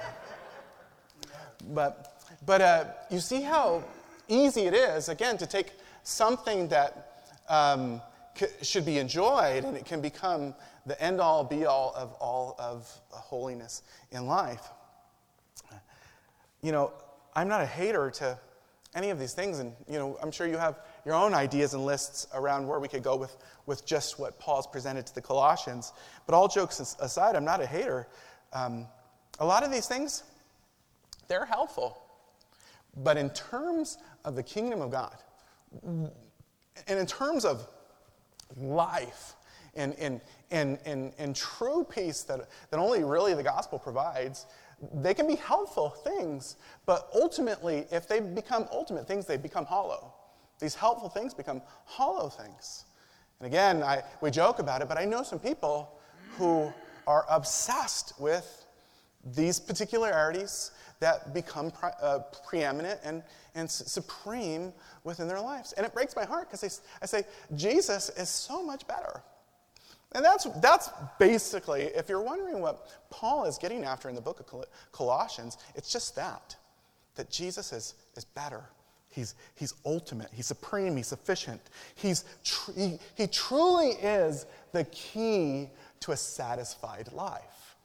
But, 1.70 2.22
but 2.46 2.60
uh, 2.60 2.84
you 3.10 3.18
see 3.18 3.42
how 3.42 3.82
easy 4.28 4.62
it 4.62 4.74
is, 4.74 5.08
again, 5.08 5.36
to 5.38 5.46
take 5.46 5.72
something 6.04 6.68
that 6.68 7.01
um, 7.48 8.00
c- 8.34 8.46
should 8.62 8.84
be 8.84 8.98
enjoyed 8.98 9.64
and 9.64 9.76
it 9.76 9.84
can 9.84 10.00
become 10.00 10.54
the 10.86 11.00
end 11.00 11.20
all 11.20 11.44
be 11.44 11.64
all 11.64 11.92
of 11.96 12.12
all 12.14 12.56
of 12.58 12.90
holiness 13.10 13.82
in 14.10 14.26
life. 14.26 14.68
You 16.60 16.72
know, 16.72 16.92
I'm 17.34 17.48
not 17.48 17.60
a 17.60 17.66
hater 17.66 18.10
to 18.10 18.38
any 18.94 19.10
of 19.10 19.18
these 19.18 19.32
things, 19.32 19.58
and 19.58 19.72
you 19.88 19.98
know, 19.98 20.18
I'm 20.22 20.30
sure 20.30 20.46
you 20.46 20.58
have 20.58 20.78
your 21.04 21.14
own 21.14 21.34
ideas 21.34 21.74
and 21.74 21.84
lists 21.84 22.26
around 22.34 22.66
where 22.66 22.78
we 22.78 22.88
could 22.88 23.02
go 23.02 23.16
with, 23.16 23.36
with 23.66 23.86
just 23.86 24.18
what 24.18 24.38
Paul's 24.38 24.66
presented 24.66 25.06
to 25.06 25.14
the 25.14 25.22
Colossians. 25.22 25.92
But 26.26 26.34
all 26.34 26.48
jokes 26.48 26.96
aside, 27.00 27.34
I'm 27.34 27.44
not 27.44 27.60
a 27.60 27.66
hater. 27.66 28.06
Um, 28.52 28.86
a 29.38 29.46
lot 29.46 29.62
of 29.62 29.72
these 29.72 29.86
things, 29.86 30.24
they're 31.28 31.46
helpful. 31.46 32.02
But 32.96 33.16
in 33.16 33.30
terms 33.30 33.96
of 34.24 34.36
the 34.36 34.42
kingdom 34.42 34.82
of 34.82 34.90
God, 34.90 35.16
and 36.86 36.98
in 36.98 37.06
terms 37.06 37.44
of 37.44 37.66
life, 38.56 39.34
and, 39.74 39.94
and, 39.94 40.20
and, 40.50 40.78
and, 40.84 41.12
and 41.18 41.34
true 41.34 41.86
peace 41.88 42.22
that, 42.22 42.48
that 42.70 42.78
only 42.78 43.04
really 43.04 43.34
the 43.34 43.42
gospel 43.42 43.78
provides, 43.78 44.46
they 44.94 45.14
can 45.14 45.26
be 45.26 45.36
helpful 45.36 45.90
things, 45.90 46.56
but 46.86 47.08
ultimately, 47.14 47.86
if 47.90 48.08
they 48.08 48.20
become 48.20 48.66
ultimate 48.72 49.06
things, 49.06 49.26
they 49.26 49.36
become 49.36 49.64
hollow. 49.64 50.12
These 50.58 50.74
helpful 50.74 51.08
things 51.08 51.34
become 51.34 51.62
hollow 51.84 52.28
things. 52.28 52.84
And 53.40 53.46
again, 53.46 53.82
I, 53.82 54.02
we 54.20 54.30
joke 54.30 54.58
about 54.58 54.82
it, 54.82 54.88
but 54.88 54.98
I 54.98 55.04
know 55.04 55.22
some 55.22 55.38
people 55.38 55.98
who 56.36 56.72
are 57.06 57.26
obsessed 57.30 58.14
with 58.20 58.66
these 59.24 59.60
particularities 59.60 60.72
that 61.02 61.34
become 61.34 61.70
pre- 61.70 61.90
uh, 62.00 62.20
preeminent 62.48 63.00
and, 63.04 63.22
and 63.54 63.70
supreme 63.70 64.72
within 65.04 65.28
their 65.28 65.40
lives. 65.40 65.72
And 65.74 65.84
it 65.84 65.92
breaks 65.92 66.16
my 66.16 66.24
heart 66.24 66.48
because 66.50 66.80
I 67.02 67.06
say, 67.06 67.24
Jesus 67.54 68.08
is 68.10 68.28
so 68.28 68.64
much 68.64 68.86
better. 68.86 69.22
And 70.12 70.24
that's, 70.24 70.44
that's 70.60 70.90
basically, 71.18 71.82
if 71.82 72.08
you're 72.08 72.22
wondering 72.22 72.60
what 72.60 72.88
Paul 73.10 73.44
is 73.46 73.58
getting 73.58 73.84
after 73.84 74.08
in 74.08 74.14
the 74.14 74.20
book 74.20 74.40
of 74.40 74.64
Colossians, 74.92 75.58
it's 75.74 75.92
just 75.92 76.16
that 76.16 76.56
that 77.16 77.30
Jesus 77.30 77.72
is, 77.72 77.94
is 78.16 78.24
better. 78.24 78.62
He's, 79.10 79.34
he's 79.54 79.74
ultimate, 79.84 80.28
he's 80.32 80.46
supreme, 80.46 80.96
he's 80.96 81.08
sufficient. 81.08 81.60
He's 81.94 82.24
tr- 82.44 82.72
he, 82.74 82.98
he 83.14 83.26
truly 83.26 83.90
is 83.90 84.46
the 84.72 84.84
key 84.84 85.68
to 86.00 86.12
a 86.12 86.16
satisfied 86.16 87.12
life. 87.12 87.76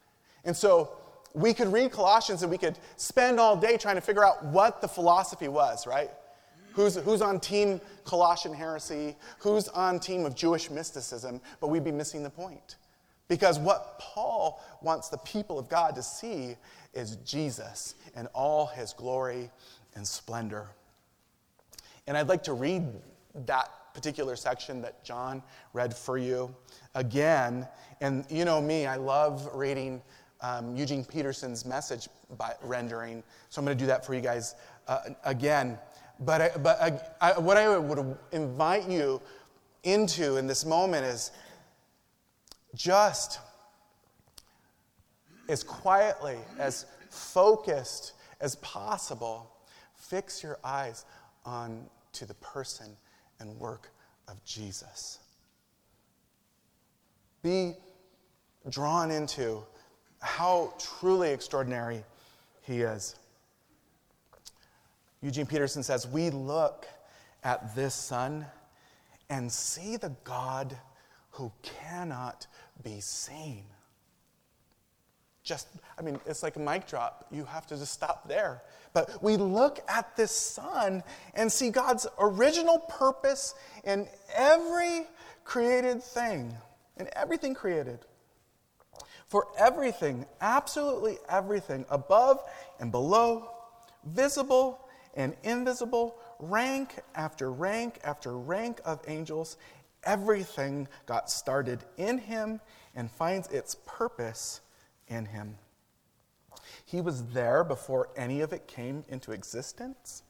And 0.44 0.56
so 0.56 0.92
we 1.34 1.54
could 1.54 1.72
read 1.72 1.92
Colossians 1.92 2.42
and 2.42 2.50
we 2.50 2.58
could 2.58 2.78
spend 2.96 3.38
all 3.38 3.56
day 3.56 3.76
trying 3.76 3.96
to 3.96 4.00
figure 4.00 4.24
out 4.24 4.44
what 4.46 4.80
the 4.80 4.88
philosophy 4.88 5.48
was, 5.48 5.86
right? 5.86 6.10
Who's, 6.72 6.96
who's 6.96 7.22
on 7.22 7.40
team 7.40 7.80
Colossian 8.04 8.54
heresy? 8.54 9.16
Who's 9.40 9.68
on 9.68 9.98
team 9.98 10.24
of 10.24 10.34
Jewish 10.34 10.70
mysticism? 10.70 11.40
But 11.60 11.68
we'd 11.68 11.84
be 11.84 11.92
missing 11.92 12.22
the 12.22 12.30
point. 12.30 12.76
Because 13.26 13.58
what 13.58 13.98
Paul 13.98 14.62
wants 14.80 15.08
the 15.08 15.18
people 15.18 15.58
of 15.58 15.68
God 15.68 15.94
to 15.96 16.02
see 16.02 16.56
is 16.94 17.16
Jesus 17.16 17.94
and 18.14 18.28
all 18.32 18.66
his 18.66 18.92
glory 18.92 19.50
and 19.94 20.06
splendor. 20.06 20.68
And 22.06 22.16
I'd 22.16 22.28
like 22.28 22.42
to 22.44 22.54
read 22.54 22.86
that 23.46 23.70
particular 23.92 24.36
section 24.36 24.80
that 24.82 25.04
Jon 25.04 25.42
read 25.72 25.94
for 25.94 26.16
you 26.16 26.54
again. 26.94 27.66
And 28.00 28.24
you 28.30 28.44
know 28.44 28.60
me, 28.60 28.86
I 28.86 28.96
love 28.96 29.50
reading 29.54 30.00
um, 30.40 30.76
Eugene 30.76 31.04
Peterson's 31.04 31.64
message 31.64 32.08
by 32.36 32.52
rendering. 32.62 33.22
So 33.50 33.60
I'm 33.60 33.64
going 33.64 33.76
to 33.76 33.82
do 33.82 33.88
that 33.88 34.04
for 34.04 34.14
you 34.14 34.20
guys 34.20 34.54
uh, 34.86 35.00
again. 35.24 35.78
But, 36.20 36.40
I, 36.40 36.50
but 36.58 36.80
I, 36.80 37.00
I, 37.20 37.38
what 37.38 37.56
I 37.56 37.78
would 37.78 38.16
invite 38.32 38.88
you 38.88 39.20
into 39.84 40.36
in 40.36 40.46
this 40.46 40.64
moment 40.64 41.04
is 41.04 41.30
just 42.74 43.38
as 45.48 45.62
quietly, 45.62 46.38
as 46.58 46.86
focused 47.10 48.12
as 48.40 48.56
possible, 48.56 49.50
fix 49.96 50.42
your 50.42 50.58
eyes 50.62 51.04
on 51.44 51.86
to 52.12 52.26
the 52.26 52.34
person 52.34 52.96
and 53.40 53.58
work 53.58 53.90
of 54.28 54.44
Jesus. 54.44 55.18
Be 57.42 57.74
drawn 58.68 59.10
into 59.10 59.62
how 60.20 60.74
truly 60.78 61.30
extraordinary 61.30 62.04
he 62.62 62.82
is. 62.82 63.16
Eugene 65.22 65.46
Peterson 65.46 65.82
says, 65.82 66.06
We 66.06 66.30
look 66.30 66.86
at 67.44 67.74
this 67.74 67.94
Son 67.94 68.46
and 69.30 69.50
see 69.50 69.96
the 69.96 70.12
God 70.24 70.76
who 71.30 71.52
cannot 71.62 72.46
be 72.82 73.00
seen. 73.00 73.64
Just, 75.42 75.68
I 75.98 76.02
mean, 76.02 76.20
it's 76.26 76.42
like 76.42 76.56
a 76.56 76.60
mic 76.60 76.86
drop. 76.86 77.26
You 77.30 77.44
have 77.44 77.66
to 77.68 77.76
just 77.76 77.92
stop 77.92 78.28
there. 78.28 78.62
But 78.92 79.22
we 79.22 79.36
look 79.36 79.80
at 79.88 80.14
this 80.16 80.30
Son 80.30 81.02
and 81.34 81.50
see 81.50 81.70
God's 81.70 82.06
original 82.18 82.78
purpose 82.80 83.54
in 83.84 84.08
every 84.34 85.06
created 85.44 86.02
thing, 86.02 86.54
in 86.98 87.08
everything 87.14 87.54
created. 87.54 88.00
For 89.28 89.46
everything, 89.58 90.24
absolutely 90.40 91.18
everything, 91.28 91.84
above 91.90 92.42
and 92.80 92.90
below, 92.90 93.50
visible 94.04 94.80
and 95.14 95.36
invisible, 95.42 96.16
rank 96.38 97.00
after 97.14 97.52
rank 97.52 97.98
after 98.02 98.36
rank 98.38 98.80
of 98.86 99.00
angels, 99.06 99.58
everything 100.04 100.88
got 101.04 101.30
started 101.30 101.84
in 101.98 102.18
him 102.18 102.60
and 102.94 103.10
finds 103.10 103.48
its 103.48 103.76
purpose 103.86 104.62
in 105.08 105.26
him. 105.26 105.56
He 106.86 107.02
was 107.02 107.26
there 107.26 107.64
before 107.64 108.08
any 108.16 108.40
of 108.40 108.54
it 108.54 108.66
came 108.66 109.04
into 109.08 109.32
existence 109.32 110.22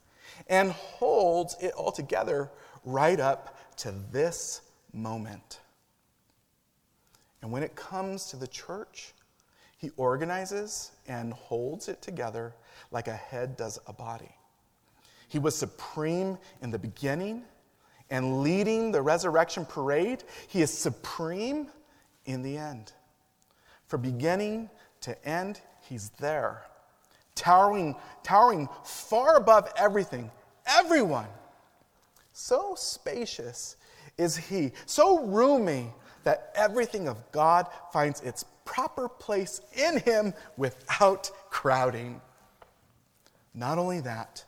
and 0.48 0.72
holds 0.72 1.56
it 1.60 1.72
all 1.74 1.92
together 1.92 2.50
right 2.84 3.20
up 3.20 3.56
to 3.78 3.94
this 4.10 4.60
moment. 4.92 5.60
And 7.42 7.52
when 7.52 7.62
it 7.62 7.74
comes 7.76 8.26
to 8.26 8.36
the 8.36 8.48
church, 8.48 9.12
he 9.76 9.90
organizes 9.96 10.90
and 11.06 11.32
holds 11.32 11.88
it 11.88 12.02
together 12.02 12.54
like 12.90 13.06
a 13.06 13.14
head 13.14 13.56
does 13.56 13.78
a 13.86 13.92
body. 13.92 14.34
He 15.28 15.38
was 15.38 15.54
supreme 15.54 16.38
in 16.62 16.70
the 16.70 16.78
beginning 16.78 17.44
and 18.10 18.40
leading 18.42 18.90
the 18.90 19.02
resurrection 19.02 19.64
parade. 19.64 20.24
He 20.48 20.62
is 20.62 20.72
supreme 20.72 21.68
in 22.24 22.42
the 22.42 22.56
end. 22.56 22.92
From 23.86 24.02
beginning 24.02 24.70
to 25.02 25.28
end, 25.28 25.60
he's 25.82 26.10
there, 26.18 26.62
towering, 27.34 27.94
towering 28.22 28.68
far 28.84 29.36
above 29.36 29.72
everything, 29.76 30.30
everyone. 30.66 31.28
So 32.32 32.74
spacious 32.76 33.76
is 34.16 34.36
he, 34.36 34.72
so 34.86 35.24
roomy 35.24 35.92
that 36.24 36.52
everything 36.54 37.08
of 37.08 37.16
God 37.32 37.66
finds 37.92 38.20
its 38.20 38.44
proper 38.64 39.08
place 39.08 39.60
in 39.72 39.98
him 40.00 40.34
without 40.56 41.30
crowding. 41.50 42.20
Not 43.54 43.78
only 43.78 44.00
that, 44.00 44.44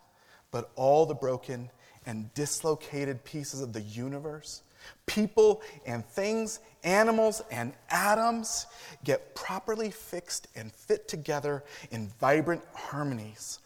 but 0.50 0.70
all 0.76 1.06
the 1.06 1.14
broken 1.14 1.70
and 2.06 2.32
dislocated 2.34 3.24
pieces 3.24 3.60
of 3.60 3.72
the 3.72 3.80
universe, 3.80 4.62
people 5.06 5.62
and 5.86 6.04
things, 6.04 6.60
animals 6.84 7.42
and 7.50 7.72
atoms, 7.90 8.66
get 9.04 9.34
properly 9.34 9.90
fixed 9.90 10.48
and 10.56 10.72
fit 10.72 11.08
together 11.08 11.64
in 11.90 12.08
vibrant 12.20 12.62
harmonies, 12.74 13.58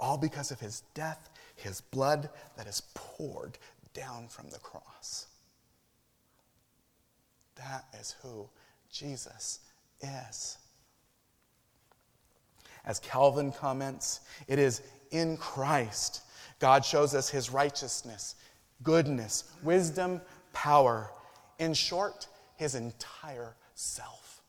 all 0.00 0.18
because 0.18 0.50
of 0.50 0.60
his 0.60 0.82
death, 0.94 1.28
his 1.56 1.80
blood 1.80 2.30
that 2.56 2.66
is 2.66 2.82
poured 2.94 3.58
down 3.94 4.28
from 4.28 4.48
the 4.50 4.58
cross. 4.58 5.26
That 7.58 7.84
is 7.98 8.14
who 8.22 8.48
Jesus 8.90 9.60
is. 10.00 10.58
As 12.84 13.00
Calvin 13.00 13.52
comments, 13.52 14.20
it 14.46 14.58
is 14.58 14.82
in 15.10 15.36
Christ 15.36 16.22
God 16.58 16.84
shows 16.84 17.14
us 17.14 17.28
his 17.28 17.50
righteousness, 17.50 18.34
goodness, 18.82 19.44
wisdom, 19.62 20.20
power. 20.52 21.10
In 21.58 21.74
short, 21.74 22.28
his 22.56 22.74
entire 22.74 23.54
self. 23.74 24.42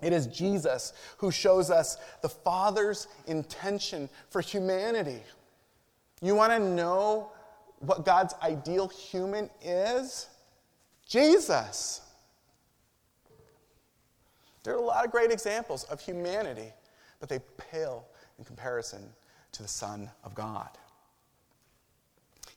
It 0.00 0.12
is 0.12 0.26
Jesus 0.26 0.92
who 1.18 1.30
shows 1.30 1.70
us 1.70 1.96
the 2.22 2.28
Father's 2.28 3.06
intention 3.26 4.08
for 4.30 4.40
humanity. 4.40 5.22
You 6.20 6.34
want 6.34 6.52
to 6.52 6.58
know 6.58 7.30
what 7.78 8.04
God's 8.04 8.34
ideal 8.42 8.88
human 8.88 9.50
is? 9.62 10.26
Jesus. 11.12 12.00
There 14.62 14.72
are 14.72 14.78
a 14.78 14.82
lot 14.82 15.04
of 15.04 15.10
great 15.10 15.30
examples 15.30 15.84
of 15.84 16.00
humanity, 16.00 16.72
but 17.20 17.28
they 17.28 17.40
pale 17.58 18.06
in 18.38 18.46
comparison 18.46 19.02
to 19.52 19.62
the 19.62 19.68
Son 19.68 20.10
of 20.24 20.34
God. 20.34 20.70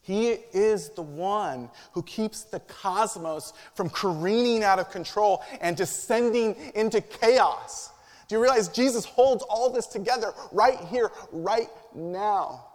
He 0.01 0.37
is 0.53 0.89
the 0.89 1.01
one 1.01 1.69
who 1.91 2.01
keeps 2.03 2.43
the 2.43 2.61
cosmos 2.61 3.51
from 3.73 3.89
careening 3.89 4.63
out 4.63 4.79
of 4.79 4.89
control 4.89 5.43
and 5.59 5.75
descending 5.75 6.55
into 6.75 7.01
chaos. 7.01 7.91
Do 8.29 8.35
you 8.35 8.41
realize 8.41 8.69
Jesus 8.69 9.03
holds 9.03 9.43
all 9.49 9.69
this 9.69 9.87
together 9.87 10.33
right 10.53 10.79
here, 10.79 11.11
right 11.33 11.69
now? 11.93 12.67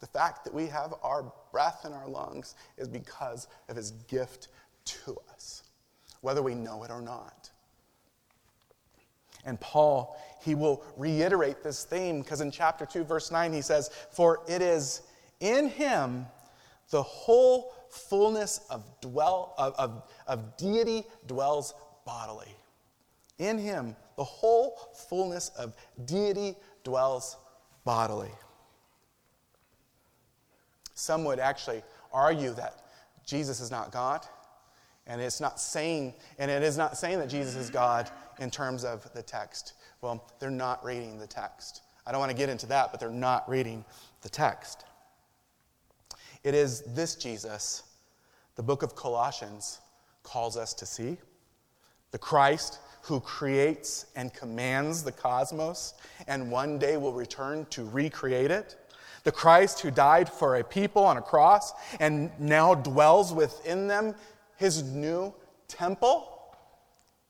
The 0.00 0.08
fact 0.08 0.44
that 0.44 0.52
we 0.52 0.66
have 0.66 0.94
our 1.04 1.32
breath 1.52 1.84
in 1.84 1.92
our 1.92 2.08
lungs 2.08 2.56
is 2.76 2.88
because 2.88 3.46
of 3.68 3.76
his 3.76 3.92
gift 4.08 4.48
to 4.84 5.16
us, 5.34 5.62
whether 6.20 6.42
we 6.42 6.54
know 6.54 6.82
it 6.84 6.90
or 6.90 7.00
not. 7.00 7.50
And 9.44 9.60
Paul, 9.60 10.16
he 10.42 10.54
will 10.54 10.84
reiterate 10.96 11.62
this 11.62 11.84
theme 11.84 12.20
because 12.20 12.40
in 12.40 12.50
chapter 12.50 12.86
2, 12.86 13.04
verse 13.04 13.30
9, 13.30 13.52
he 13.52 13.62
says, 13.62 13.90
For 14.12 14.40
it 14.48 14.62
is 14.62 15.02
in 15.40 15.68
him 15.68 16.26
the 16.90 17.02
whole 17.02 17.74
fullness 17.90 18.60
of, 18.70 18.84
dwell, 19.00 19.54
of, 19.58 19.74
of, 19.74 20.02
of 20.26 20.56
deity 20.56 21.04
dwells 21.26 21.74
bodily. 22.06 22.54
In 23.38 23.58
him, 23.58 23.96
the 24.16 24.24
whole 24.24 24.76
fullness 25.08 25.48
of 25.58 25.74
deity 26.04 26.54
dwells 26.84 27.36
bodily. 27.84 28.30
Some 30.94 31.24
would 31.24 31.40
actually 31.40 31.82
argue 32.12 32.52
that 32.54 32.82
Jesus 33.26 33.60
is 33.60 33.70
not 33.70 33.90
God, 33.90 34.24
and 35.06 35.20
it's 35.20 35.40
not 35.40 35.60
saying, 35.60 36.14
and 36.38 36.50
it 36.50 36.62
is 36.62 36.76
not 36.78 36.96
saying 36.96 37.18
that 37.18 37.28
Jesus 37.28 37.56
is 37.56 37.70
God 37.70 38.10
in 38.38 38.50
terms 38.50 38.84
of 38.84 39.12
the 39.14 39.22
text? 39.22 39.74
Well, 40.00 40.24
they're 40.38 40.50
not 40.50 40.84
reading 40.84 41.18
the 41.18 41.26
text. 41.26 41.82
I 42.06 42.12
don't 42.12 42.20
want 42.20 42.30
to 42.30 42.36
get 42.36 42.48
into 42.48 42.66
that, 42.66 42.90
but 42.90 43.00
they're 43.00 43.10
not 43.10 43.48
reading 43.48 43.84
the 44.22 44.28
text. 44.28 44.84
It 46.44 46.54
is 46.54 46.82
this 46.94 47.14
Jesus, 47.14 47.84
the 48.56 48.62
book 48.62 48.82
of 48.82 48.96
Colossians 48.96 49.80
calls 50.22 50.56
us 50.56 50.74
to 50.74 50.86
see 50.86 51.16
the 52.10 52.18
Christ 52.18 52.78
who 53.02 53.20
creates 53.20 54.06
and 54.14 54.32
commands 54.32 55.02
the 55.02 55.12
cosmos 55.12 55.94
and 56.28 56.50
one 56.50 56.78
day 56.78 56.96
will 56.96 57.12
return 57.12 57.66
to 57.70 57.84
recreate 57.88 58.50
it. 58.50 58.76
The 59.24 59.32
Christ 59.32 59.80
who 59.80 59.90
died 59.90 60.28
for 60.28 60.56
a 60.56 60.64
people 60.64 61.04
on 61.04 61.16
a 61.16 61.22
cross 61.22 61.72
and 62.00 62.30
now 62.38 62.74
dwells 62.74 63.32
within 63.32 63.86
them, 63.88 64.14
his 64.62 64.82
new 64.82 65.34
temple. 65.68 66.56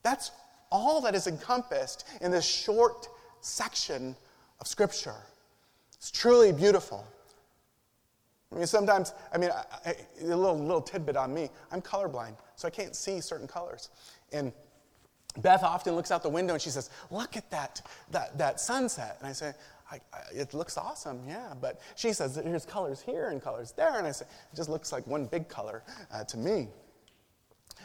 That's 0.03 0.31
all 0.71 1.01
that 1.01 1.15
is 1.15 1.27
encompassed 1.27 2.07
in 2.21 2.31
this 2.31 2.45
short 2.45 3.09
section 3.41 4.15
of 4.61 4.67
Scripture. 4.67 5.15
It's 5.95 6.11
truly 6.11 6.51
beautiful. 6.51 7.05
I 8.51 8.57
mean, 8.57 8.67
sometimes, 8.67 9.13
I 9.33 9.37
mean, 9.37 9.49
I, 9.49 9.89
I, 9.89 9.95
a 10.21 10.25
little, 10.25 10.57
little 10.57 10.81
tidbit 10.81 11.17
on 11.17 11.33
me 11.33 11.49
I'm 11.71 11.81
colorblind, 11.81 12.35
so 12.55 12.67
I 12.67 12.71
can't 12.71 12.95
see 12.95 13.19
certain 13.19 13.47
colors. 13.47 13.89
And 14.31 14.53
Beth 15.37 15.63
often 15.63 15.95
looks 15.95 16.11
out 16.11 16.21
the 16.21 16.29
window 16.29 16.53
and 16.53 16.61
she 16.61 16.69
says, 16.69 16.91
Look 17.09 17.35
at 17.35 17.49
that, 17.49 17.81
that, 18.11 18.37
that 18.37 18.59
sunset. 18.59 19.17
And 19.19 19.27
I 19.27 19.31
say, 19.31 19.53
I, 19.91 19.99
It 20.31 20.53
looks 20.53 20.77
awesome, 20.77 21.21
yeah. 21.27 21.53
But 21.59 21.81
she 21.95 22.13
says, 22.13 22.35
There's 22.35 22.65
colors 22.65 23.01
here 23.01 23.29
and 23.29 23.41
colors 23.41 23.73
there. 23.75 23.97
And 23.97 24.05
I 24.05 24.11
say, 24.11 24.25
It 24.51 24.55
just 24.55 24.69
looks 24.69 24.91
like 24.91 25.07
one 25.07 25.25
big 25.25 25.47
color 25.49 25.83
uh, 26.13 26.23
to 26.25 26.37
me. 26.37 26.67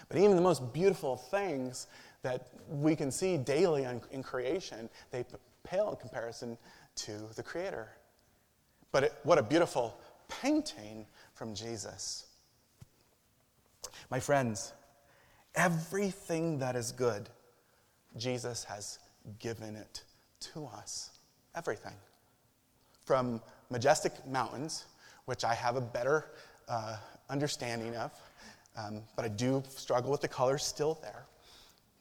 But 0.09 0.19
even 0.19 0.37
the 0.37 0.43
most 0.43 0.73
beautiful 0.73 1.17
things 1.17 1.87
that 2.23 2.49
we 2.69 2.97
can 2.97 3.11
see 3.11 3.37
daily 3.37 3.87
in 4.11 4.23
creation, 4.23 4.89
they 5.11 5.25
pale 5.65 5.91
in 5.91 5.97
comparison 5.97 6.59
to 6.97 7.13
the 7.37 7.43
Creator. 7.43 7.89
But 8.91 9.05
it, 9.05 9.15
what 9.23 9.39
a 9.39 9.43
beautiful 9.43 9.99
painting 10.29 11.07
from 11.35 11.55
Jesus. 11.55 12.27
My 14.11 14.21
friends, 14.21 14.73
everything 15.55 16.59
that 16.59 16.75
is 16.75 16.93
good, 16.93 17.29
Jesus 18.17 18.65
has 18.65 18.99
given 19.39 19.77
it 19.77 20.03
to 20.41 20.67
us. 20.67 21.11
Everything. 21.55 21.95
From 23.05 23.41
majestic 23.71 24.27
mountains, 24.27 24.87
which 25.27 25.45
I 25.45 25.55
have 25.55 25.77
a 25.77 25.81
better 25.81 26.31
uh, 26.69 26.97
understanding 27.29 27.95
of, 27.97 28.13
um, 28.79 29.03
but 29.17 29.25
I 29.25 29.29
do 29.29 29.63
struggle 29.69 30.11
with 30.11 30.21
the 30.21 30.29
colors 30.29 30.65
still 30.65 30.99
there. 31.03 31.27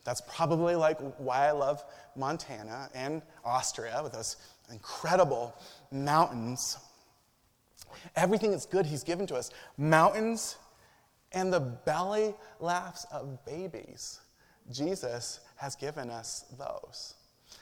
That's 0.04 0.22
probably 0.22 0.76
like 0.76 1.00
why 1.18 1.48
I 1.48 1.52
love 1.52 1.84
Montana 2.16 2.90
and 2.94 3.22
Austria 3.44 4.00
with 4.04 4.14
those 4.14 4.38
incredible 4.72 5.56
mountains. 5.92 6.78
Everything 8.16 8.52
that's 8.52 8.66
good 8.66 8.86
He's 8.86 9.04
given 9.04 9.28
to 9.28 9.36
us. 9.36 9.50
Mountains 9.78 10.58
and 11.34 11.52
the 11.52 11.60
belly 11.60 12.36
laughs 12.60 13.06
of 13.12 13.44
babies. 13.46 14.20
Jesus 14.72 15.40
has 15.56 15.76
given 15.76 16.10
us 16.10 16.46
those. 16.58 17.16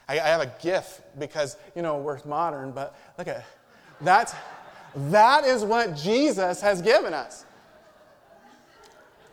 I, 0.08 0.20
I 0.20 0.28
have 0.28 0.42
a 0.42 0.54
GIF 0.62 1.02
because, 1.18 1.58
you 1.76 1.82
know, 1.82 1.98
we're 1.98 2.20
modern, 2.26 2.72
but 2.72 2.96
look 3.18 3.28
at 3.28 3.46
that's, 4.02 4.34
that 4.96 5.46
is 5.46 5.64
what 5.64 5.96
Jesus 5.96 6.62
has 6.62 6.82
given 6.82 7.14
us. 7.14 7.46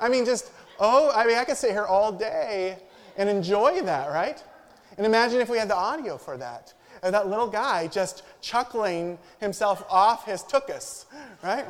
I 0.02 0.08
mean, 0.08 0.26
just, 0.26 0.50
oh, 0.80 1.12
I 1.14 1.24
mean, 1.26 1.38
I 1.38 1.44
could 1.44 1.56
sit 1.56 1.70
here 1.70 1.86
all 1.86 2.10
day 2.12 2.76
and 3.16 3.30
enjoy 3.30 3.82
that, 3.82 4.10
right? 4.10 4.42
And 4.98 5.06
imagine 5.06 5.40
if 5.40 5.48
we 5.48 5.58
had 5.58 5.68
the 5.68 5.76
audio 5.76 6.18
for 6.18 6.36
that. 6.36 6.74
And 7.04 7.14
that 7.14 7.28
little 7.28 7.46
guy 7.46 7.86
just 7.86 8.24
chuckling 8.40 9.18
himself 9.40 9.84
off 9.88 10.26
his 10.26 10.42
tuchus, 10.42 11.06
right? 11.42 11.64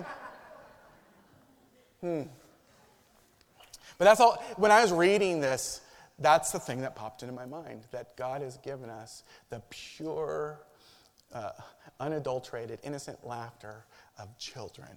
Hmm. 2.00 2.22
But 3.98 4.06
that's 4.06 4.20
all, 4.20 4.42
when 4.56 4.72
I 4.72 4.80
was 4.80 4.92
reading 4.92 5.40
this, 5.40 5.82
that's 6.18 6.52
the 6.52 6.58
thing 6.58 6.80
that 6.80 6.96
popped 6.96 7.22
into 7.22 7.34
my 7.34 7.46
mind 7.46 7.82
that 7.90 8.16
God 8.16 8.40
has 8.40 8.56
given 8.58 8.88
us 8.88 9.24
the 9.50 9.60
pure, 9.68 10.58
uh, 11.34 11.50
unadulterated, 12.00 12.78
innocent 12.82 13.26
laughter 13.26 13.84
of 14.18 14.36
children. 14.38 14.88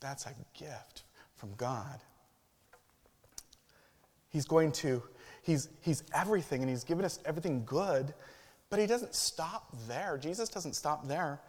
That's 0.00 0.26
a 0.26 0.34
gift 0.52 1.04
from 1.36 1.54
God. 1.56 2.00
He's 4.30 4.44
going 4.44 4.72
to, 4.72 5.02
he's, 5.42 5.68
he's 5.80 6.04
everything, 6.14 6.60
and 6.62 6.70
He's 6.70 6.84
given 6.84 7.04
us 7.04 7.18
everything 7.24 7.64
good, 7.64 8.12
but 8.70 8.78
He 8.78 8.86
doesn't 8.86 9.14
stop 9.14 9.74
there. 9.86 10.18
Jesus 10.18 10.48
doesn't 10.48 10.74
stop 10.74 11.06
there. 11.08 11.40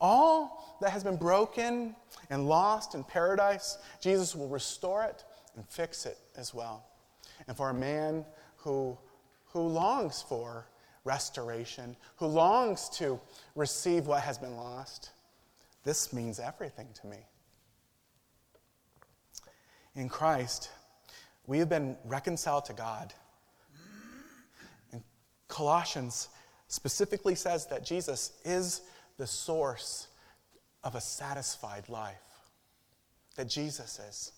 All 0.00 0.78
that 0.80 0.90
has 0.90 1.02
been 1.02 1.16
broken 1.16 1.96
and 2.30 2.48
lost 2.48 2.94
in 2.94 3.02
paradise, 3.02 3.78
Jesus 4.00 4.34
will 4.34 4.48
restore 4.48 5.04
it 5.04 5.24
and 5.56 5.66
fix 5.68 6.06
it 6.06 6.18
as 6.36 6.54
well. 6.54 6.84
And 7.46 7.56
for 7.56 7.70
a 7.70 7.74
man 7.74 8.24
who, 8.58 8.96
who 9.46 9.60
longs 9.60 10.22
for 10.22 10.66
restoration, 11.04 11.96
who 12.16 12.26
longs 12.26 12.88
to 12.90 13.18
receive 13.54 14.06
what 14.06 14.22
has 14.22 14.38
been 14.38 14.56
lost, 14.56 15.10
this 15.84 16.12
means 16.12 16.38
everything 16.38 16.88
to 17.00 17.06
me. 17.06 17.18
In 19.94 20.08
Christ, 20.08 20.70
we 21.48 21.58
have 21.58 21.70
been 21.70 21.96
reconciled 22.04 22.66
to 22.66 22.74
God. 22.74 23.12
And 24.92 25.02
Colossians 25.48 26.28
specifically 26.68 27.34
says 27.34 27.66
that 27.68 27.84
Jesus 27.84 28.32
is 28.44 28.82
the 29.16 29.26
source 29.26 30.08
of 30.84 30.94
a 30.94 31.00
satisfied 31.00 31.88
life. 31.88 32.16
That 33.36 33.48
Jesus 33.48 33.98
is. 33.98 34.32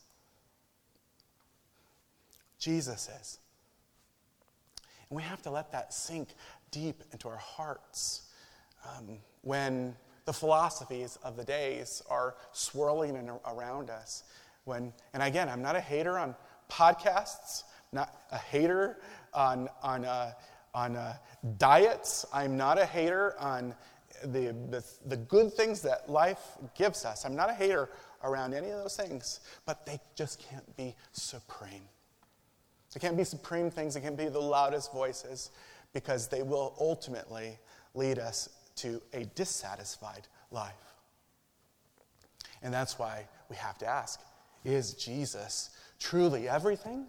Jesus 2.60 3.10
is. 3.20 3.38
And 5.08 5.16
we 5.16 5.24
have 5.24 5.42
to 5.42 5.50
let 5.50 5.72
that 5.72 5.92
sink 5.92 6.28
deep 6.70 7.02
into 7.12 7.28
our 7.28 7.36
hearts 7.36 8.30
um, 8.86 9.18
when 9.42 9.96
the 10.26 10.32
philosophies 10.32 11.18
of 11.24 11.36
the 11.36 11.44
days 11.44 12.04
are 12.08 12.36
swirling 12.52 13.16
in, 13.16 13.32
around 13.48 13.90
us. 13.90 14.22
When, 14.64 14.92
and 15.12 15.24
again, 15.24 15.48
I'm 15.48 15.62
not 15.62 15.74
a 15.74 15.80
hater 15.80 16.16
on 16.16 16.36
podcasts, 16.70 17.64
not 17.92 18.14
a 18.30 18.38
hater 18.38 18.98
on, 19.34 19.68
on, 19.82 20.04
uh, 20.04 20.32
on 20.74 20.96
uh, 20.96 21.14
diets. 21.58 22.24
I'm 22.32 22.56
not 22.56 22.78
a 22.78 22.86
hater 22.86 23.34
on 23.38 23.74
the, 24.22 24.54
the, 24.70 24.84
the 25.06 25.16
good 25.16 25.52
things 25.52 25.82
that 25.82 26.08
life 26.08 26.40
gives 26.76 27.04
us. 27.04 27.24
I'm 27.24 27.34
not 27.34 27.50
a 27.50 27.54
hater 27.54 27.88
around 28.22 28.54
any 28.54 28.70
of 28.70 28.82
those 28.82 28.96
things, 28.96 29.40
but 29.66 29.86
they 29.86 29.98
just 30.14 30.40
can't 30.40 30.76
be 30.76 30.94
supreme. 31.12 31.88
They 32.92 33.00
can't 33.00 33.16
be 33.16 33.24
supreme 33.24 33.70
things, 33.70 33.94
they 33.94 34.00
can't 34.00 34.16
be 34.16 34.28
the 34.28 34.40
loudest 34.40 34.92
voices, 34.92 35.50
because 35.92 36.28
they 36.28 36.42
will 36.42 36.74
ultimately 36.78 37.58
lead 37.94 38.18
us 38.18 38.48
to 38.76 39.00
a 39.12 39.24
dissatisfied 39.34 40.26
life. 40.50 40.72
And 42.62 42.74
that's 42.74 42.98
why 42.98 43.26
we 43.48 43.56
have 43.56 43.78
to 43.78 43.86
ask 43.86 44.20
is 44.64 44.94
Jesus 44.94 45.70
truly 46.00 46.48
everything? 46.48 47.06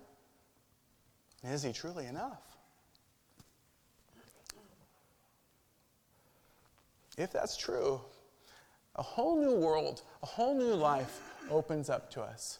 Is 1.43 1.63
he 1.63 1.73
truly 1.73 2.05
enough? 2.05 2.43
If 7.17 7.31
that's 7.31 7.57
true, 7.57 7.99
a 8.95 9.01
whole 9.01 9.39
new 9.39 9.55
world, 9.55 10.03
a 10.21 10.25
whole 10.25 10.55
new 10.55 10.73
life 10.73 11.21
opens 11.49 11.89
up 11.89 12.11
to 12.11 12.21
us. 12.21 12.59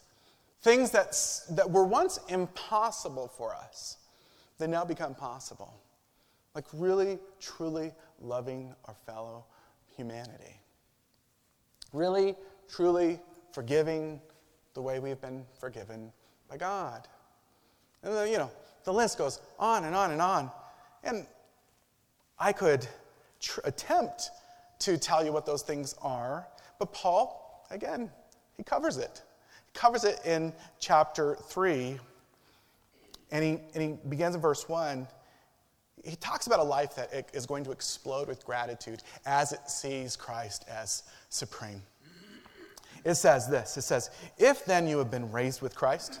Things 0.62 0.90
that, 0.90 1.16
that 1.50 1.70
were 1.70 1.84
once 1.84 2.18
impossible 2.28 3.28
for 3.28 3.54
us, 3.54 3.98
they 4.58 4.66
now 4.66 4.84
become 4.84 5.14
possible. 5.14 5.74
Like 6.54 6.64
really, 6.72 7.18
truly 7.40 7.92
loving 8.20 8.74
our 8.86 8.94
fellow 9.06 9.44
humanity. 9.96 10.60
Really, 11.92 12.36
truly 12.68 13.20
forgiving 13.52 14.20
the 14.74 14.82
way 14.82 14.98
we've 14.98 15.20
been 15.20 15.44
forgiven 15.58 16.12
by 16.52 16.58
God. 16.58 17.08
And 18.02 18.30
you 18.30 18.36
know, 18.36 18.50
the 18.84 18.92
list 18.92 19.16
goes 19.16 19.40
on 19.58 19.84
and 19.84 19.96
on 19.96 20.10
and 20.10 20.20
on. 20.20 20.50
And 21.02 21.26
I 22.38 22.52
could 22.52 22.86
tr- 23.40 23.60
attempt 23.64 24.30
to 24.80 24.98
tell 24.98 25.24
you 25.24 25.32
what 25.32 25.46
those 25.46 25.62
things 25.62 25.94
are, 26.02 26.46
but 26.78 26.92
Paul, 26.92 27.64
again, 27.70 28.10
he 28.58 28.62
covers 28.62 28.98
it. 28.98 29.22
He 29.72 29.78
covers 29.78 30.04
it 30.04 30.20
in 30.26 30.52
chapter 30.78 31.36
3, 31.36 31.98
and 33.30 33.42
he, 33.42 33.58
and 33.74 33.82
he 33.82 34.08
begins 34.08 34.34
in 34.34 34.40
verse 34.40 34.68
1 34.68 35.06
he 36.04 36.16
talks 36.16 36.48
about 36.48 36.58
a 36.58 36.64
life 36.64 36.96
that 36.96 37.30
is 37.32 37.46
going 37.46 37.62
to 37.62 37.70
explode 37.70 38.26
with 38.26 38.44
gratitude 38.44 39.04
as 39.24 39.52
it 39.52 39.70
sees 39.70 40.16
Christ 40.16 40.64
as 40.68 41.04
supreme. 41.28 41.80
It 43.04 43.14
says 43.14 43.48
this 43.48 43.76
it 43.76 43.82
says, 43.82 44.10
If 44.38 44.64
then 44.64 44.86
you 44.86 44.98
have 44.98 45.10
been 45.10 45.30
raised 45.30 45.62
with 45.62 45.76
Christ, 45.76 46.20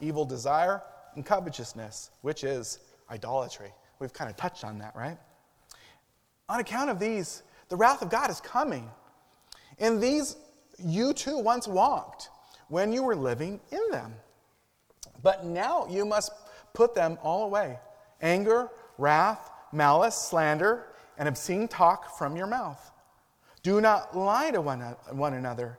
evil 0.00 0.24
desire, 0.24 0.82
and 1.14 1.24
covetousness, 1.24 2.10
which 2.22 2.44
is 2.44 2.78
idolatry. 3.10 3.72
We've 3.98 4.12
kind 4.12 4.30
of 4.30 4.36
touched 4.36 4.64
on 4.64 4.78
that, 4.78 4.94
right? 4.94 5.18
On 6.48 6.60
account 6.60 6.90
of 6.90 6.98
these, 6.98 7.42
the 7.68 7.76
wrath 7.76 8.02
of 8.02 8.10
God 8.10 8.30
is 8.30 8.40
coming. 8.40 8.90
In 9.78 10.00
these, 10.00 10.36
you 10.78 11.12
too 11.12 11.38
once 11.38 11.68
walked 11.68 12.30
when 12.68 12.92
you 12.92 13.02
were 13.02 13.16
living 13.16 13.60
in 13.70 13.80
them. 13.90 14.14
But 15.22 15.44
now 15.44 15.86
you 15.88 16.04
must 16.04 16.32
put 16.72 16.94
them 16.94 17.18
all 17.22 17.44
away 17.44 17.78
anger, 18.20 18.70
wrath, 18.96 19.50
malice, 19.72 20.16
slander, 20.16 20.86
and 21.18 21.28
obscene 21.28 21.68
talk 21.68 22.16
from 22.16 22.36
your 22.36 22.46
mouth. 22.46 22.90
Do 23.62 23.80
not 23.80 24.16
lie 24.16 24.50
to 24.50 24.60
one, 24.60 24.80
one 25.10 25.34
another, 25.34 25.78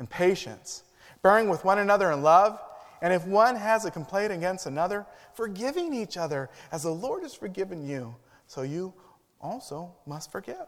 and 0.00 0.10
patience, 0.10 0.82
bearing 1.22 1.48
with 1.48 1.64
one 1.64 1.78
another 1.78 2.10
in 2.10 2.22
love. 2.22 2.58
And 3.02 3.12
if 3.12 3.24
one 3.26 3.54
has 3.54 3.84
a 3.84 3.90
complaint 3.90 4.32
against 4.32 4.66
another, 4.66 5.06
forgiving 5.34 5.94
each 5.94 6.16
other 6.16 6.50
as 6.72 6.82
the 6.82 6.90
Lord 6.90 7.22
has 7.22 7.34
forgiven 7.34 7.86
you, 7.86 8.16
so 8.48 8.62
you 8.62 8.92
also 9.40 9.94
must 10.06 10.32
forgive. 10.32 10.66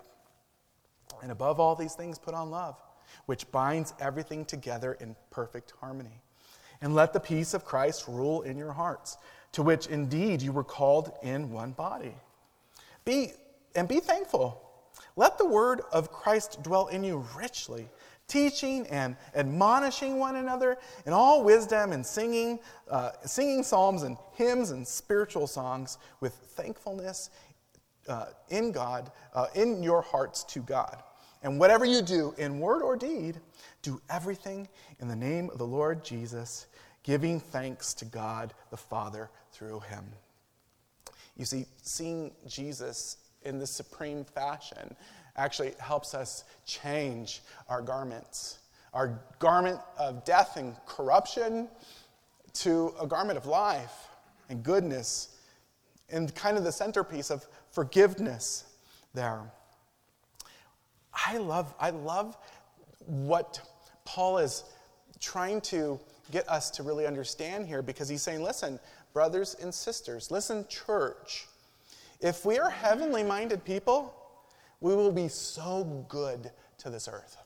And 1.22 1.32
above 1.32 1.58
all 1.58 1.74
these 1.74 1.94
things, 1.94 2.18
put 2.18 2.34
on 2.34 2.50
love, 2.50 2.76
which 3.26 3.50
binds 3.50 3.92
everything 4.00 4.44
together 4.44 4.94
in 5.00 5.16
perfect 5.30 5.72
harmony. 5.80 6.22
And 6.80 6.94
let 6.94 7.12
the 7.12 7.20
peace 7.20 7.54
of 7.54 7.64
Christ 7.64 8.06
rule 8.08 8.42
in 8.42 8.56
your 8.56 8.72
hearts, 8.72 9.16
to 9.52 9.62
which 9.62 9.86
indeed 9.86 10.42
you 10.42 10.52
were 10.52 10.64
called 10.64 11.12
in 11.22 11.50
one 11.50 11.72
body. 11.72 12.14
Be, 13.04 13.32
and 13.74 13.88
be 13.88 14.00
thankful. 14.00 14.60
Let 15.16 15.38
the 15.38 15.46
word 15.46 15.82
of 15.92 16.10
Christ 16.10 16.62
dwell 16.62 16.88
in 16.88 17.04
you 17.04 17.26
richly, 17.36 17.88
teaching 18.32 18.86
and 18.86 19.14
admonishing 19.34 20.18
one 20.18 20.36
another 20.36 20.78
in 21.04 21.12
all 21.12 21.44
wisdom 21.44 21.92
and 21.92 22.04
singing, 22.04 22.58
uh, 22.90 23.10
singing 23.26 23.62
psalms 23.62 24.04
and 24.04 24.16
hymns 24.32 24.70
and 24.70 24.88
spiritual 24.88 25.46
songs 25.46 25.98
with 26.20 26.32
thankfulness 26.32 27.28
uh, 28.08 28.26
in 28.48 28.72
God, 28.72 29.12
uh, 29.34 29.48
in 29.54 29.82
your 29.82 30.00
hearts 30.00 30.44
to 30.44 30.60
God. 30.60 31.02
And 31.42 31.60
whatever 31.60 31.84
you 31.84 32.00
do 32.00 32.34
in 32.38 32.58
word 32.58 32.80
or 32.80 32.96
deed, 32.96 33.38
do 33.82 34.00
everything 34.08 34.66
in 35.00 35.08
the 35.08 35.16
name 35.16 35.50
of 35.50 35.58
the 35.58 35.66
Lord 35.66 36.02
Jesus, 36.02 36.68
giving 37.02 37.38
thanks 37.38 37.92
to 37.94 38.06
God 38.06 38.54
the 38.70 38.78
Father 38.78 39.28
through 39.52 39.80
him. 39.80 40.04
You 41.36 41.44
see, 41.44 41.66
seeing 41.82 42.32
Jesus 42.46 43.18
in 43.42 43.58
this 43.58 43.70
supreme 43.70 44.24
fashion 44.24 44.96
actually 45.36 45.72
helps 45.78 46.14
us 46.14 46.44
change 46.66 47.42
our 47.68 47.82
garments. 47.82 48.58
Our 48.92 49.20
garment 49.38 49.80
of 49.98 50.24
death 50.24 50.56
and 50.56 50.76
corruption 50.86 51.68
to 52.54 52.94
a 53.00 53.06
garment 53.06 53.38
of 53.38 53.46
life 53.46 54.08
and 54.48 54.62
goodness, 54.62 55.28
and 56.10 56.34
kind 56.34 56.58
of 56.58 56.64
the 56.64 56.72
centerpiece 56.72 57.30
of 57.30 57.46
forgiveness 57.70 58.64
there. 59.14 59.40
I 61.26 61.38
love, 61.38 61.74
I 61.80 61.90
love 61.90 62.36
what 63.06 63.60
Paul 64.04 64.38
is 64.38 64.64
trying 65.20 65.60
to 65.62 65.98
get 66.30 66.48
us 66.48 66.70
to 66.72 66.82
really 66.82 67.06
understand 67.06 67.66
here 67.66 67.80
because 67.82 68.08
he's 68.08 68.22
saying, 68.22 68.42
listen, 68.42 68.78
brothers 69.12 69.56
and 69.60 69.72
sisters, 69.72 70.30
listen, 70.30 70.66
church, 70.68 71.46
if 72.20 72.44
we 72.44 72.58
are 72.58 72.70
heavenly 72.70 73.22
minded 73.22 73.64
people, 73.64 74.14
we 74.82 74.96
will 74.96 75.12
be 75.12 75.28
so 75.28 76.04
good 76.08 76.50
to 76.78 76.90
this 76.90 77.08
earth. 77.08 77.36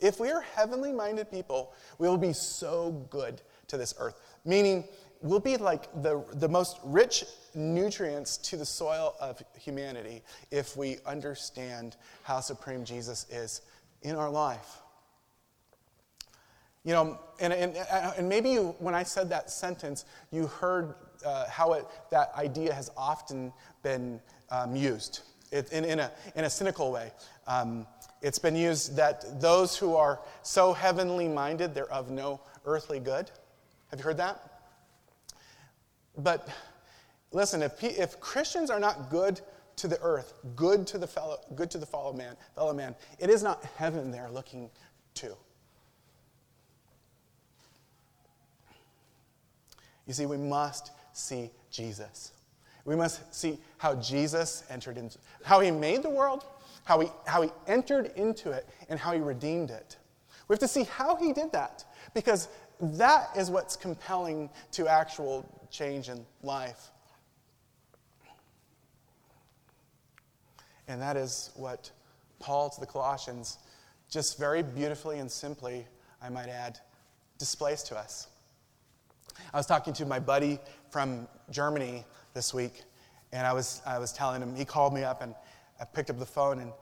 If 0.00 0.20
we 0.20 0.30
are 0.30 0.40
heavenly 0.40 0.92
minded 0.92 1.30
people, 1.30 1.74
we 1.98 2.08
will 2.08 2.16
be 2.16 2.32
so 2.32 3.06
good 3.10 3.42
to 3.66 3.76
this 3.76 3.94
earth. 3.98 4.20
Meaning, 4.44 4.84
we'll 5.20 5.40
be 5.40 5.56
like 5.56 5.90
the, 6.02 6.24
the 6.34 6.48
most 6.48 6.78
rich 6.84 7.24
nutrients 7.54 8.36
to 8.36 8.56
the 8.56 8.64
soil 8.64 9.16
of 9.20 9.42
humanity 9.58 10.22
if 10.50 10.76
we 10.76 10.98
understand 11.06 11.96
how 12.22 12.40
supreme 12.40 12.84
Jesus 12.84 13.26
is 13.30 13.62
in 14.02 14.14
our 14.14 14.30
life. 14.30 14.80
You 16.84 16.92
know, 16.92 17.18
and, 17.40 17.52
and, 17.52 17.76
and 18.16 18.28
maybe 18.28 18.50
you, 18.50 18.76
when 18.78 18.94
I 18.94 19.02
said 19.02 19.30
that 19.30 19.50
sentence, 19.50 20.04
you 20.30 20.46
heard 20.46 20.94
uh, 21.24 21.48
how 21.48 21.72
it, 21.72 21.86
that 22.10 22.30
idea 22.36 22.74
has 22.74 22.90
often 22.96 23.52
been 23.82 24.20
um, 24.50 24.76
used 24.76 25.22
it, 25.54 25.72
in, 25.72 25.84
in, 25.84 26.00
a, 26.00 26.10
in 26.34 26.44
a 26.44 26.50
cynical 26.50 26.90
way. 26.90 27.12
Um, 27.46 27.86
it's 28.20 28.38
been 28.38 28.56
used 28.56 28.96
that 28.96 29.40
those 29.40 29.76
who 29.76 29.94
are 29.94 30.20
so 30.42 30.72
heavenly 30.72 31.28
minded, 31.28 31.74
they're 31.74 31.90
of 31.92 32.10
no 32.10 32.40
earthly 32.64 32.98
good. 32.98 33.30
Have 33.90 34.00
you 34.00 34.04
heard 34.04 34.16
that? 34.16 34.62
But 36.18 36.48
listen, 37.32 37.62
if, 37.62 37.82
if 37.82 38.18
Christians 38.18 38.70
are 38.70 38.80
not 38.80 39.10
good 39.10 39.40
to 39.76 39.88
the 39.88 40.00
earth, 40.00 40.34
good 40.56 40.86
to 40.88 40.98
the 40.98 41.06
fellow, 41.06 41.38
good 41.54 41.70
to 41.70 41.78
the 41.78 41.86
fellow 41.86 42.12
man, 42.12 42.36
fellow 42.54 42.72
man, 42.72 42.94
it 43.18 43.30
is 43.30 43.42
not 43.42 43.64
heaven 43.76 44.10
they're 44.10 44.30
looking 44.30 44.70
to. 45.14 45.36
You 50.06 50.12
see, 50.12 50.26
we 50.26 50.36
must 50.36 50.90
see 51.12 51.50
Jesus. 51.70 52.32
We 52.84 52.96
must 52.96 53.34
see 53.34 53.58
how 53.78 53.94
Jesus 53.96 54.64
entered 54.68 54.98
into, 54.98 55.18
how 55.42 55.60
he 55.60 55.70
made 55.70 56.02
the 56.02 56.10
world, 56.10 56.44
how 56.84 57.00
he, 57.00 57.08
how 57.26 57.42
he 57.42 57.50
entered 57.66 58.12
into 58.16 58.50
it, 58.50 58.68
and 58.88 58.98
how 58.98 59.12
he 59.12 59.20
redeemed 59.20 59.70
it. 59.70 59.96
We 60.48 60.54
have 60.54 60.60
to 60.60 60.68
see 60.68 60.84
how 60.84 61.16
he 61.16 61.32
did 61.32 61.52
that 61.52 61.84
because 62.12 62.48
that 62.80 63.30
is 63.36 63.50
what's 63.50 63.76
compelling 63.76 64.50
to 64.72 64.86
actual 64.86 65.48
change 65.70 66.08
in 66.08 66.26
life. 66.42 66.90
And 70.86 71.00
that 71.00 71.16
is 71.16 71.50
what 71.56 71.90
Paul 72.40 72.68
to 72.68 72.80
the 72.80 72.86
Colossians, 72.86 73.58
just 74.10 74.38
very 74.38 74.62
beautifully 74.62 75.18
and 75.18 75.30
simply, 75.30 75.86
I 76.20 76.28
might 76.28 76.48
add, 76.48 76.78
displays 77.38 77.82
to 77.84 77.96
us. 77.96 78.28
I 79.52 79.56
was 79.56 79.66
talking 79.66 79.94
to 79.94 80.06
my 80.06 80.18
buddy 80.18 80.58
from 80.90 81.26
Germany 81.50 82.04
this 82.34 82.52
week, 82.52 82.82
and 83.32 83.46
I 83.46 83.52
was, 83.52 83.80
I 83.86 83.98
was 83.98 84.12
telling 84.12 84.42
him, 84.42 84.54
he 84.54 84.64
called 84.64 84.92
me 84.92 85.04
up, 85.04 85.22
and 85.22 85.34
I 85.80 85.84
picked 85.84 86.10
up 86.10 86.18
the 86.18 86.26
phone, 86.26 86.58
and 86.58 86.72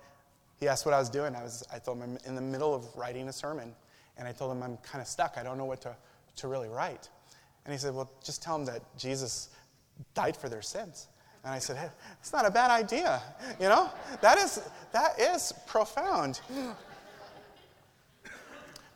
he 0.58 0.68
asked 0.68 0.84
what 0.84 0.94
I 0.94 0.98
was 0.98 1.08
doing. 1.08 1.34
I, 1.34 1.42
was, 1.42 1.64
I 1.72 1.78
told 1.78 1.98
him 1.98 2.04
I'm 2.04 2.18
in 2.26 2.34
the 2.34 2.40
middle 2.40 2.74
of 2.74 2.84
writing 2.96 3.28
a 3.28 3.32
sermon, 3.32 3.74
and 4.16 4.26
I 4.26 4.32
told 4.32 4.52
him 4.52 4.62
I'm 4.62 4.76
kind 4.78 5.00
of 5.00 5.08
stuck. 5.08 5.34
I 5.36 5.42
don't 5.42 5.58
know 5.58 5.64
what 5.64 5.80
to, 5.82 5.94
to 6.36 6.48
really 6.48 6.68
write. 6.68 7.08
And 7.64 7.72
he 7.72 7.78
said, 7.78 7.94
Well, 7.94 8.10
just 8.22 8.42
tell 8.42 8.56
them 8.56 8.66
that 8.66 8.82
Jesus 8.98 9.50
died 10.14 10.36
for 10.36 10.48
their 10.48 10.62
sins. 10.62 11.08
And 11.44 11.52
I 11.52 11.58
said, 11.58 11.76
Hey, 11.76 11.88
it's 12.20 12.32
not 12.32 12.46
a 12.46 12.50
bad 12.50 12.70
idea. 12.70 13.22
You 13.60 13.68
know, 13.68 13.90
that 14.20 14.38
is, 14.38 14.60
that 14.92 15.18
is 15.20 15.52
profound. 15.66 16.40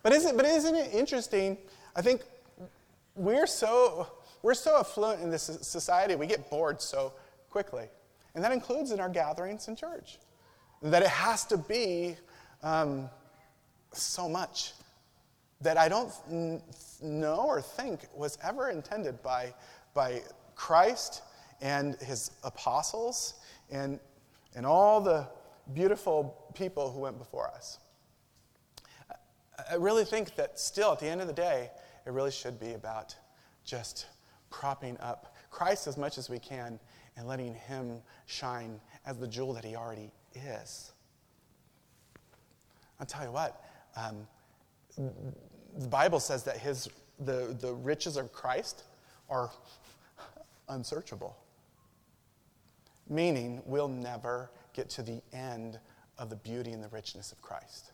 But 0.03 0.13
isn't, 0.13 0.37
but 0.37 0.45
isn't 0.45 0.75
it 0.75 0.93
interesting? 0.93 1.57
I 1.95 2.01
think 2.01 2.21
we're 3.15 3.47
so, 3.47 4.07
we're 4.47 4.53
so 4.53 4.79
affluent 4.79 5.21
in 5.21 5.29
this 5.29 5.43
society, 5.61 6.15
we 6.15 6.25
get 6.25 6.49
bored 6.49 6.81
so 6.81 7.11
quickly. 7.49 7.83
And 8.33 8.41
that 8.45 8.53
includes 8.53 8.91
in 8.91 9.01
our 9.01 9.09
gatherings 9.09 9.67
in 9.67 9.75
church. 9.75 10.19
That 10.81 11.01
it 11.01 11.09
has 11.09 11.43
to 11.47 11.57
be 11.57 12.15
um, 12.63 13.09
so 13.91 14.29
much 14.29 14.71
that 15.59 15.77
I 15.77 15.89
don't 15.89 16.13
know 17.01 17.43
or 17.45 17.61
think 17.61 18.07
was 18.15 18.37
ever 18.41 18.69
intended 18.69 19.21
by, 19.21 19.53
by 19.93 20.21
Christ 20.55 21.23
and 21.59 21.95
his 21.95 22.31
apostles 22.45 23.33
and, 23.69 23.99
and 24.55 24.65
all 24.65 25.01
the 25.01 25.27
beautiful 25.73 26.53
people 26.53 26.89
who 26.89 27.01
went 27.01 27.17
before 27.17 27.49
us. 27.49 27.79
I 29.69 29.75
really 29.75 30.05
think 30.05 30.37
that 30.37 30.57
still, 30.57 30.93
at 30.93 30.99
the 30.99 31.07
end 31.07 31.19
of 31.19 31.27
the 31.27 31.33
day, 31.33 31.69
it 32.05 32.13
really 32.13 32.31
should 32.31 32.61
be 32.61 32.75
about 32.75 33.13
just 33.65 34.05
propping 34.49 34.97
up 34.99 35.35
Christ 35.51 35.87
as 35.87 35.97
much 35.97 36.17
as 36.17 36.29
we 36.29 36.39
can 36.39 36.79
and 37.15 37.27
letting 37.27 37.53
him 37.53 38.01
shine 38.25 38.79
as 39.05 39.17
the 39.17 39.27
jewel 39.27 39.53
that 39.53 39.65
he 39.65 39.75
already 39.75 40.11
is. 40.35 40.91
I'll 42.99 43.05
tell 43.05 43.23
you 43.23 43.31
what, 43.31 43.63
um, 43.95 44.27
the 45.77 45.87
Bible 45.87 46.19
says 46.19 46.43
that 46.43 46.57
his, 46.57 46.89
the, 47.19 47.55
the 47.59 47.73
riches 47.73 48.17
of 48.17 48.31
Christ 48.31 48.83
are 49.29 49.51
unsearchable, 50.69 51.37
meaning 53.09 53.61
we'll 53.65 53.87
never 53.87 54.49
get 54.73 54.89
to 54.91 55.03
the 55.03 55.21
end 55.33 55.79
of 56.17 56.29
the 56.29 56.35
beauty 56.35 56.71
and 56.71 56.83
the 56.83 56.89
richness 56.89 57.31
of 57.31 57.41
Christ. 57.41 57.91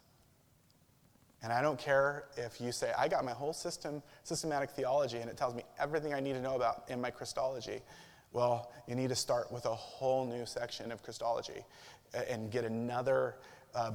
And 1.43 1.51
I 1.51 1.61
don't 1.61 1.77
care 1.77 2.23
if 2.37 2.61
you 2.61 2.71
say, 2.71 2.93
I 2.97 3.09
got 3.09 3.25
my 3.25 3.33
whole 3.33 3.51
system, 3.51 4.01
systematic 4.23 4.71
theology, 4.71 5.17
and 5.17 5.29
it 5.29 5.35
tells 5.35 5.53
me 5.53 5.63
everything 5.77 6.13
I 6.13 6.21
need 6.21 6.33
to 6.33 6.41
know 6.41 6.55
about 6.55 6.85
in 6.87 7.01
my 7.01 7.11
Christology. 7.11 7.81
Well, 8.31 8.71
you 8.87 8.95
need 8.95 9.09
to 9.09 9.15
start 9.15 9.51
with 9.51 9.65
a 9.65 9.75
whole 9.75 10.25
new 10.25 10.45
section 10.45 10.89
of 10.91 11.03
Christology 11.03 11.65
and 12.29 12.49
get 12.49 12.63
another 12.63 13.35
uh, 13.75 13.91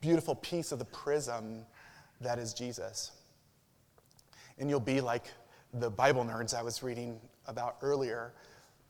beautiful 0.00 0.34
piece 0.34 0.70
of 0.70 0.78
the 0.78 0.84
prism 0.84 1.64
that 2.20 2.38
is 2.38 2.52
Jesus. 2.52 3.12
And 4.58 4.68
you'll 4.68 4.78
be 4.78 5.00
like 5.00 5.24
the 5.72 5.90
Bible 5.90 6.24
nerds 6.24 6.54
I 6.54 6.62
was 6.62 6.82
reading 6.82 7.18
about 7.46 7.76
earlier. 7.80 8.34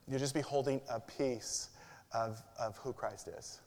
You'll 0.09 0.19
just 0.19 0.35
be 0.35 0.41
holding 0.41 0.81
a 0.91 0.99
piece 0.99 1.69
of, 2.13 2.43
of 2.59 2.77
who 2.79 2.93
Christ 2.93 3.29
is. 3.29 3.61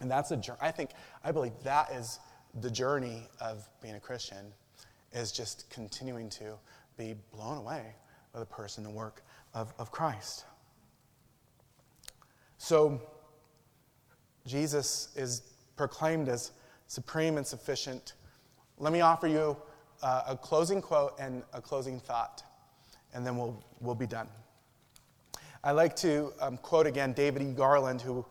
And 0.00 0.10
that's 0.10 0.30
a 0.30 0.36
journey. 0.36 0.58
I 0.60 0.70
think, 0.70 0.90
I 1.24 1.32
believe 1.32 1.52
that 1.64 1.90
is 1.92 2.18
the 2.60 2.70
journey 2.70 3.28
of 3.40 3.68
being 3.82 3.94
a 3.94 4.00
Christian, 4.00 4.52
is 5.12 5.32
just 5.32 5.68
continuing 5.70 6.28
to 6.30 6.54
be 6.96 7.14
blown 7.32 7.58
away 7.58 7.94
by 8.32 8.40
the 8.40 8.46
person 8.46 8.84
and 8.84 8.94
work 8.94 9.22
of, 9.54 9.72
of 9.78 9.90
Christ. 9.90 10.44
So, 12.58 13.00
Jesus 14.46 15.08
is 15.16 15.42
proclaimed 15.76 16.28
as 16.28 16.52
supreme 16.86 17.36
and 17.36 17.46
sufficient. 17.46 18.14
Let 18.78 18.92
me 18.92 19.00
offer 19.00 19.26
you 19.26 19.56
uh, 20.02 20.22
a 20.28 20.36
closing 20.36 20.80
quote 20.80 21.14
and 21.18 21.42
a 21.52 21.60
closing 21.60 21.98
thought, 21.98 22.42
and 23.12 23.26
then 23.26 23.36
we'll, 23.36 23.62
we'll 23.80 23.94
be 23.94 24.06
done. 24.06 24.28
I 25.64 25.72
like 25.72 25.96
to 25.96 26.32
um, 26.40 26.58
quote 26.58 26.86
again 26.86 27.12
David 27.12 27.42
E. 27.42 27.52
Garland, 27.52 28.00
who, 28.00 28.24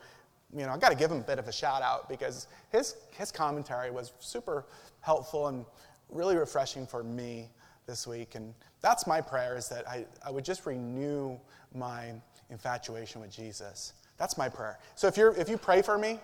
you 0.54 0.66
know, 0.66 0.72
I've 0.72 0.82
got 0.82 0.90
to 0.90 0.96
give 0.96 1.12
him 1.12 1.20
a 1.20 1.24
bit 1.24 1.40
of 1.40 1.48
a 1.48 1.52
shout 1.52 1.82
out 1.82 2.08
because 2.10 2.48
his, 2.70 2.96
his 3.12 3.32
commentary 3.32 3.92
was 3.92 4.14
super 4.20 4.66
helpful 5.02 5.48
and 5.48 5.66
really 6.10 6.36
refreshing 6.36 6.86
for 6.86 7.04
me 7.04 7.50
this 7.88 8.08
week. 8.08 8.36
And 8.36 8.54
that's 8.82 9.08
my 9.08 9.22
prayer 9.22 9.58
is 9.58 9.68
that 9.70 9.88
I, 9.88 10.06
I 10.26 10.32
would 10.32 10.46
just 10.46 10.66
renew 10.66 11.38
my 11.74 12.14
infatuation 12.50 13.22
with 13.22 13.32
Jesus. 13.32 13.94
That's 14.18 14.38
my 14.38 14.50
prayer. 14.50 14.80
So 14.96 15.08
if, 15.08 15.18
you're, 15.18 15.36
if 15.36 15.50
you 15.50 15.58
pray 15.58 15.82
for 15.82 15.98
me, 15.98 16.20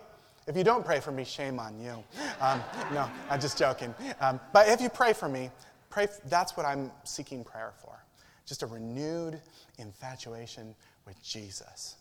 if 0.47 0.57
you 0.57 0.63
don't 0.63 0.84
pray 0.84 0.99
for 0.99 1.11
me, 1.11 1.24
shame 1.24 1.59
on 1.59 1.80
you. 1.80 2.03
Um, 2.39 2.61
no, 2.93 3.09
I'm 3.30 3.39
just 3.39 3.57
joking. 3.57 3.93
Um, 4.19 4.39
but 4.53 4.67
if 4.67 4.82
you 4.82 4.89
pray 4.89 5.13
for 5.13 5.30
me, 5.30 5.51
pray. 5.89 6.07
That's 6.26 6.57
what 6.57 6.65
I'm 6.65 6.91
seeking 7.03 7.43
prayer 7.43 7.74
for. 7.78 8.03
Just 8.47 8.63
a 8.63 8.65
renewed 8.65 9.39
infatuation 9.78 10.74
with 11.05 11.22
Jesus. 11.22 11.95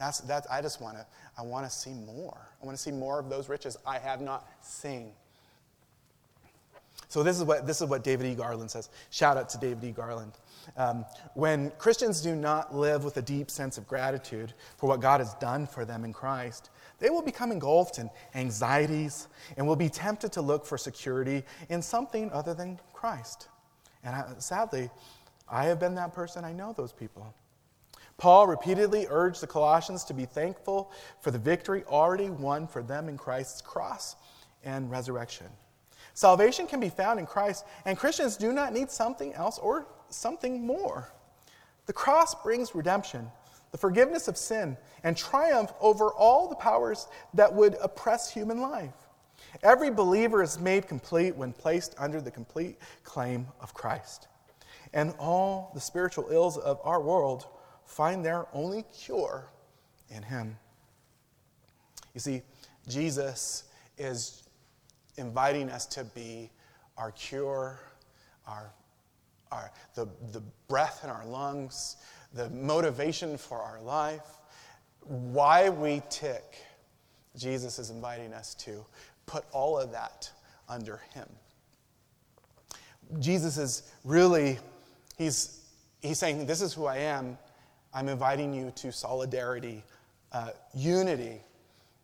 That's, 0.00 0.20
that's, 0.20 0.46
I 0.48 0.62
just 0.62 0.80
want 0.80 0.96
to, 0.96 1.06
I 1.38 1.42
want 1.42 1.66
to 1.66 1.70
see 1.70 1.92
more. 1.92 2.48
I 2.60 2.64
want 2.64 2.76
to 2.76 2.82
see 2.82 2.90
more 2.90 3.20
of 3.20 3.28
those 3.28 3.50
riches 3.50 3.76
I 3.86 3.98
have 3.98 4.22
not 4.22 4.48
seen. 4.62 5.12
So 7.08 7.22
this 7.22 7.36
is 7.36 7.44
what, 7.44 7.66
this 7.66 7.82
is 7.82 7.88
what 7.88 8.02
David 8.02 8.26
E. 8.26 8.34
Garland 8.34 8.70
says. 8.70 8.88
Shout 9.10 9.36
out 9.36 9.50
to 9.50 9.58
David 9.58 9.84
E. 9.84 9.90
Garland. 9.90 10.32
Um, 10.78 11.04
when 11.34 11.70
Christians 11.72 12.22
do 12.22 12.34
not 12.34 12.74
live 12.74 13.04
with 13.04 13.18
a 13.18 13.22
deep 13.22 13.50
sense 13.50 13.76
of 13.76 13.86
gratitude 13.86 14.54
for 14.78 14.88
what 14.88 15.00
God 15.00 15.20
has 15.20 15.34
done 15.34 15.66
for 15.66 15.84
them 15.84 16.04
in 16.04 16.14
Christ, 16.14 16.70
they 16.98 17.10
will 17.10 17.22
become 17.22 17.52
engulfed 17.52 17.98
in 17.98 18.08
anxieties 18.34 19.28
and 19.58 19.66
will 19.66 19.76
be 19.76 19.90
tempted 19.90 20.32
to 20.32 20.40
look 20.40 20.64
for 20.64 20.78
security 20.78 21.42
in 21.68 21.82
something 21.82 22.32
other 22.32 22.54
than 22.54 22.80
Christ. 22.94 23.48
And 24.02 24.14
I, 24.14 24.24
sadly, 24.38 24.88
I 25.50 25.66
have 25.66 25.78
been 25.78 25.94
that 25.96 26.14
person. 26.14 26.42
I 26.44 26.52
know 26.52 26.72
those 26.72 26.92
people. 26.92 27.34
Paul 28.20 28.46
repeatedly 28.46 29.06
urged 29.08 29.40
the 29.40 29.46
Colossians 29.46 30.04
to 30.04 30.12
be 30.12 30.26
thankful 30.26 30.92
for 31.22 31.30
the 31.30 31.38
victory 31.38 31.84
already 31.84 32.28
won 32.28 32.66
for 32.66 32.82
them 32.82 33.08
in 33.08 33.16
Christ's 33.16 33.62
cross 33.62 34.14
and 34.62 34.90
resurrection. 34.90 35.46
Salvation 36.12 36.66
can 36.66 36.80
be 36.80 36.90
found 36.90 37.18
in 37.18 37.24
Christ, 37.24 37.64
and 37.86 37.96
Christians 37.96 38.36
do 38.36 38.52
not 38.52 38.74
need 38.74 38.90
something 38.90 39.32
else 39.32 39.58
or 39.58 39.86
something 40.10 40.66
more. 40.66 41.10
The 41.86 41.94
cross 41.94 42.34
brings 42.34 42.74
redemption, 42.74 43.26
the 43.72 43.78
forgiveness 43.78 44.28
of 44.28 44.36
sin, 44.36 44.76
and 45.02 45.16
triumph 45.16 45.72
over 45.80 46.10
all 46.10 46.46
the 46.46 46.56
powers 46.56 47.08
that 47.32 47.54
would 47.54 47.78
oppress 47.80 48.30
human 48.30 48.60
life. 48.60 48.92
Every 49.62 49.90
believer 49.90 50.42
is 50.42 50.60
made 50.60 50.86
complete 50.86 51.34
when 51.34 51.54
placed 51.54 51.94
under 51.96 52.20
the 52.20 52.30
complete 52.30 52.76
claim 53.02 53.46
of 53.62 53.72
Christ. 53.72 54.28
And 54.92 55.14
all 55.18 55.70
the 55.72 55.80
spiritual 55.80 56.26
ills 56.30 56.58
of 56.58 56.78
our 56.84 57.00
world 57.00 57.46
find 57.90 58.24
their 58.24 58.46
only 58.52 58.84
cure 58.96 59.48
in 60.10 60.22
Him. 60.22 60.56
You 62.14 62.20
see, 62.20 62.42
Jesus 62.88 63.64
is 63.98 64.44
inviting 65.16 65.68
us 65.70 65.86
to 65.86 66.04
be 66.04 66.50
our 66.96 67.10
cure, 67.10 67.80
our, 68.46 68.72
our, 69.50 69.72
the, 69.96 70.06
the 70.30 70.40
breath 70.68 71.00
in 71.02 71.10
our 71.10 71.26
lungs, 71.26 71.96
the 72.32 72.48
motivation 72.50 73.36
for 73.36 73.58
our 73.58 73.80
life, 73.82 74.38
why 75.00 75.68
we 75.68 76.00
tick. 76.10 76.58
Jesus 77.36 77.80
is 77.80 77.90
inviting 77.90 78.32
us 78.32 78.54
to 78.54 78.84
put 79.26 79.44
all 79.50 79.76
of 79.76 79.90
that 79.90 80.30
under 80.68 81.00
Him. 81.12 81.26
Jesus 83.18 83.58
is 83.58 83.82
really, 84.04 84.60
he's, 85.18 85.64
he's 86.00 86.20
saying, 86.20 86.46
This 86.46 86.60
is 86.62 86.72
who 86.72 86.86
I 86.86 86.98
am. 86.98 87.36
I'm 87.92 88.08
inviting 88.08 88.52
you 88.52 88.72
to 88.76 88.92
solidarity, 88.92 89.84
uh, 90.32 90.50
unity, 90.74 91.40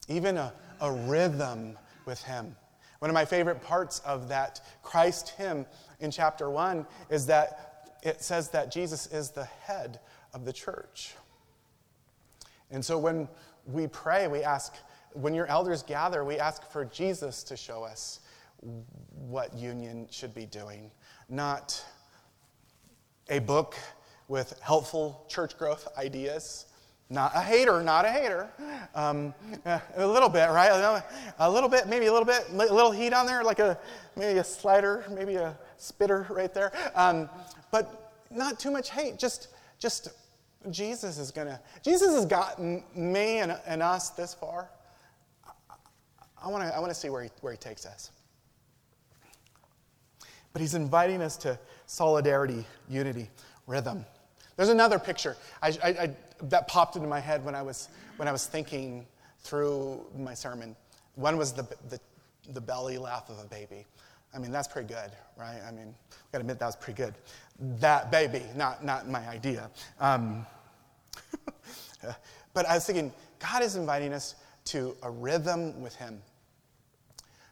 even 0.09 0.37
a, 0.37 0.53
a 0.81 0.93
rhythm 0.93 1.79
with 2.05 2.23
Him. 2.23 2.57
One 2.99 3.11
of 3.11 3.15
my 3.15 3.25
favorite 3.25 3.63
parts 3.63 4.01
of 4.01 4.29
that 4.29 4.61
Christ 4.83 5.31
hymn 5.31 5.67
in 6.01 6.11
chapter 6.11 6.51
1 6.51 6.87
is 7.11 7.27
that 7.27 7.99
it 8.03 8.23
says 8.23 8.51
that 8.51 8.71
Jesus 8.71 9.07
is 9.09 9.31
the 9.31 9.45
head 9.45 10.01
of 10.33 10.45
the 10.45 10.53
church. 10.53 11.15
And 12.71 12.85
so 12.85 12.99
when 12.99 13.29
we 13.67 13.87
pray, 13.87 14.29
we 14.29 14.43
ask, 14.43 14.75
when 15.13 15.35
your 15.35 15.47
elders 15.47 15.83
gather, 15.83 16.25
we 16.25 16.39
ask 16.39 16.69
for 16.71 16.85
Jesus 16.85 17.43
to 17.45 17.57
show 17.57 17.85
us 17.85 18.21
what 19.29 19.55
union 19.55 20.07
should 20.11 20.35
be 20.35 20.47
doing, 20.47 20.91
not 21.29 21.83
a 23.29 23.39
book 23.41 23.77
with 24.29 24.59
helpful 24.61 25.25
church 25.29 25.57
growth 25.57 25.89
ideas, 25.97 26.67
not 27.09 27.33
a 27.37 27.41
hater, 27.41 27.83
not 27.83 28.05
a 28.05 28.11
hater. 28.11 28.49
Um, 28.95 29.33
a 29.65 30.07
little 30.07 30.29
bit, 30.29 30.51
right? 30.51 31.03
A 31.39 31.51
little 31.51 31.69
bit, 31.69 31.87
maybe 31.87 32.07
a 32.07 32.13
little 32.13 32.27
bit, 32.27 32.47
a 32.51 32.57
little 32.57 32.91
heat 32.91 33.13
on 33.13 33.27
there, 33.27 33.45
like 33.45 33.61
a 33.61 33.79
maybe 34.17 34.39
a 34.41 34.45
slider, 34.45 35.05
maybe 35.11 35.37
a 35.37 35.57
spitter 35.77 36.27
right 36.31 36.53
there. 36.53 36.73
Um, 36.97 37.29
but 37.71 38.13
not 38.31 38.59
too 38.59 38.73
much 38.73 38.91
hate. 38.91 39.19
Just, 39.19 39.49
just 39.79 40.09
Jesus 40.71 41.19
is 41.19 41.31
gonna. 41.31 41.61
Jesus 41.83 42.13
has 42.13 42.27
gotten 42.27 42.83
me 42.95 43.39
and, 43.39 43.57
and 43.67 43.83
us 43.83 44.11
this 44.11 44.35
far. 44.35 44.69
I 46.43 46.49
want 46.49 46.65
to. 46.65 46.75
I 46.75 46.81
want 46.81 46.91
to 46.91 46.99
see 46.99 47.09
where 47.09 47.23
he, 47.23 47.31
where 47.41 47.53
he 47.53 47.59
takes 47.59 47.87
us. 47.87 48.11
But 50.53 50.61
he's 50.61 50.75
inviting 50.75 51.23
us 51.23 51.37
to 51.39 51.59
solidarity, 51.87 52.65
unity, 52.89 53.31
rhythm. 53.67 54.05
There's 54.57 54.69
another 54.71 54.99
picture. 54.99 55.37
I, 55.63 55.69
I, 55.83 55.89
I 55.89 56.11
that 56.43 56.69
popped 56.69 56.97
into 56.97 57.09
my 57.09 57.21
head 57.21 57.45
when 57.45 57.55
I 57.55 57.63
was, 57.63 57.89
when 58.17 58.29
I 58.29 58.33
was 58.33 58.47
thinking 58.47 59.07
through 59.41 60.05
my 60.17 60.35
sermon. 60.35 60.77
One 61.15 61.37
was 61.37 61.53
the, 61.53 61.67
the, 61.89 62.01
the 62.53 62.61
belly 62.61 62.99
laugh 62.99 63.29
of 63.31 63.39
a 63.39 63.49
baby. 63.49 63.87
I 64.35 64.39
mean, 64.39 64.51
that's 64.51 64.69
pretty 64.69 64.93
good, 64.93 65.13
right? 65.37 65.61
I 65.67 65.71
mean, 65.71 65.95
I've 66.11 66.33
got 66.33 66.39
to 66.39 66.41
admit 66.41 66.59
that 66.59 66.67
was 66.67 66.77
pretty 66.77 67.03
good. 67.03 67.15
That 67.81 68.11
baby, 68.11 68.43
not, 68.55 68.85
not 68.85 69.09
my 69.09 69.27
idea. 69.29 69.71
Um, 69.99 70.45
but 72.53 72.67
I 72.67 72.75
was 72.75 72.85
thinking, 72.85 73.13
God 73.39 73.63
is 73.63 73.77
inviting 73.77 74.13
us 74.13 74.35
to 74.67 74.97
a 75.03 75.11
rhythm 75.11 75.81
with 75.81 75.95
Him, 75.95 76.21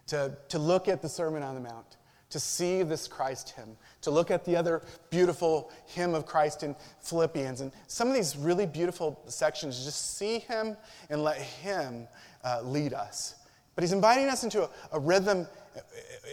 to, 0.08 0.36
to 0.48 0.58
look 0.58 0.88
at 0.88 1.00
the 1.00 1.08
Sermon 1.08 1.42
on 1.42 1.54
the 1.54 1.60
Mount, 1.60 1.96
to 2.34 2.40
see 2.40 2.82
this 2.82 3.06
Christ 3.06 3.50
hymn, 3.50 3.76
to 4.00 4.10
look 4.10 4.32
at 4.32 4.44
the 4.44 4.56
other 4.56 4.82
beautiful 5.08 5.70
hymn 5.86 6.16
of 6.16 6.26
Christ 6.26 6.64
in 6.64 6.74
Philippians, 7.00 7.60
and 7.60 7.70
some 7.86 8.08
of 8.08 8.14
these 8.14 8.36
really 8.36 8.66
beautiful 8.66 9.22
sections, 9.28 9.84
just 9.84 10.18
see 10.18 10.40
him 10.40 10.76
and 11.10 11.22
let 11.22 11.36
him 11.36 12.08
uh, 12.42 12.60
lead 12.64 12.92
us. 12.92 13.36
But 13.76 13.84
he's 13.84 13.92
inviting 13.92 14.26
us 14.26 14.42
into 14.42 14.64
a, 14.64 14.70
a 14.90 14.98
rhythm 14.98 15.46
uh, 15.76 15.80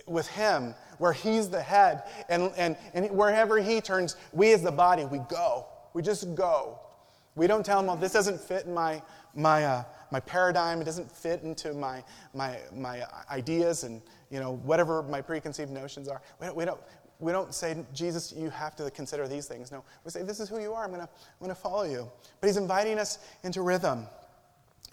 with 0.08 0.28
him 0.30 0.74
where 0.98 1.14
he's 1.14 1.50
the 1.50 1.62
head, 1.62 2.02
and, 2.30 2.52
and, 2.58 2.76
and 2.96 3.12
wherever 3.12 3.60
he 3.60 3.80
turns, 3.80 4.16
we 4.34 4.54
as 4.54 4.64
the 4.64 4.72
body, 4.72 5.06
we 5.06 5.20
go. 5.30 5.68
We 5.94 6.02
just 6.02 6.34
go. 6.34 6.80
We 7.36 7.46
don't 7.46 7.64
tell 7.64 7.80
him, 7.80 7.86
well, 7.86 7.96
this 7.96 8.14
doesn't 8.14 8.42
fit 8.42 8.66
in 8.66 8.74
my, 8.74 9.04
my, 9.36 9.66
uh, 9.66 9.84
my 10.10 10.20
paradigm, 10.20 10.82
it 10.82 10.86
doesn't 10.86 11.12
fit 11.12 11.44
into 11.44 11.74
my, 11.74 12.04
my, 12.34 12.58
my 12.74 13.04
ideas 13.30 13.84
and 13.84 14.02
you 14.32 14.40
know, 14.40 14.56
whatever 14.64 15.04
my 15.04 15.22
preconceived 15.22 15.72
notions 15.72 16.08
are. 16.08 16.22
We 16.40 16.48
don't, 16.48 16.56
we 16.56 16.66
don't, 16.66 16.80
we 17.20 17.32
don't 17.32 17.54
say, 17.54 17.76
Jesus, 17.94 18.34
you 18.36 18.50
have 18.50 18.76
to 18.78 18.90
consider 18.92 19.28
these 19.28 19.46
things. 19.46 19.72
No, 19.72 19.84
we 20.04 20.12
say, 20.12 20.24
this 20.24 20.40
is 20.40 20.50
who 20.50 20.60
you 20.60 20.74
are. 20.74 20.84
I'm 20.84 20.90
going 20.90 21.02
to 21.02 21.10
I'm 21.10 21.42
gonna 21.42 21.54
follow 21.54 21.84
you. 21.84 22.10
But 22.40 22.48
he's 22.48 22.58
inviting 22.58 22.98
us 22.98 23.20
into 23.44 23.62
rhythm. 23.62 24.08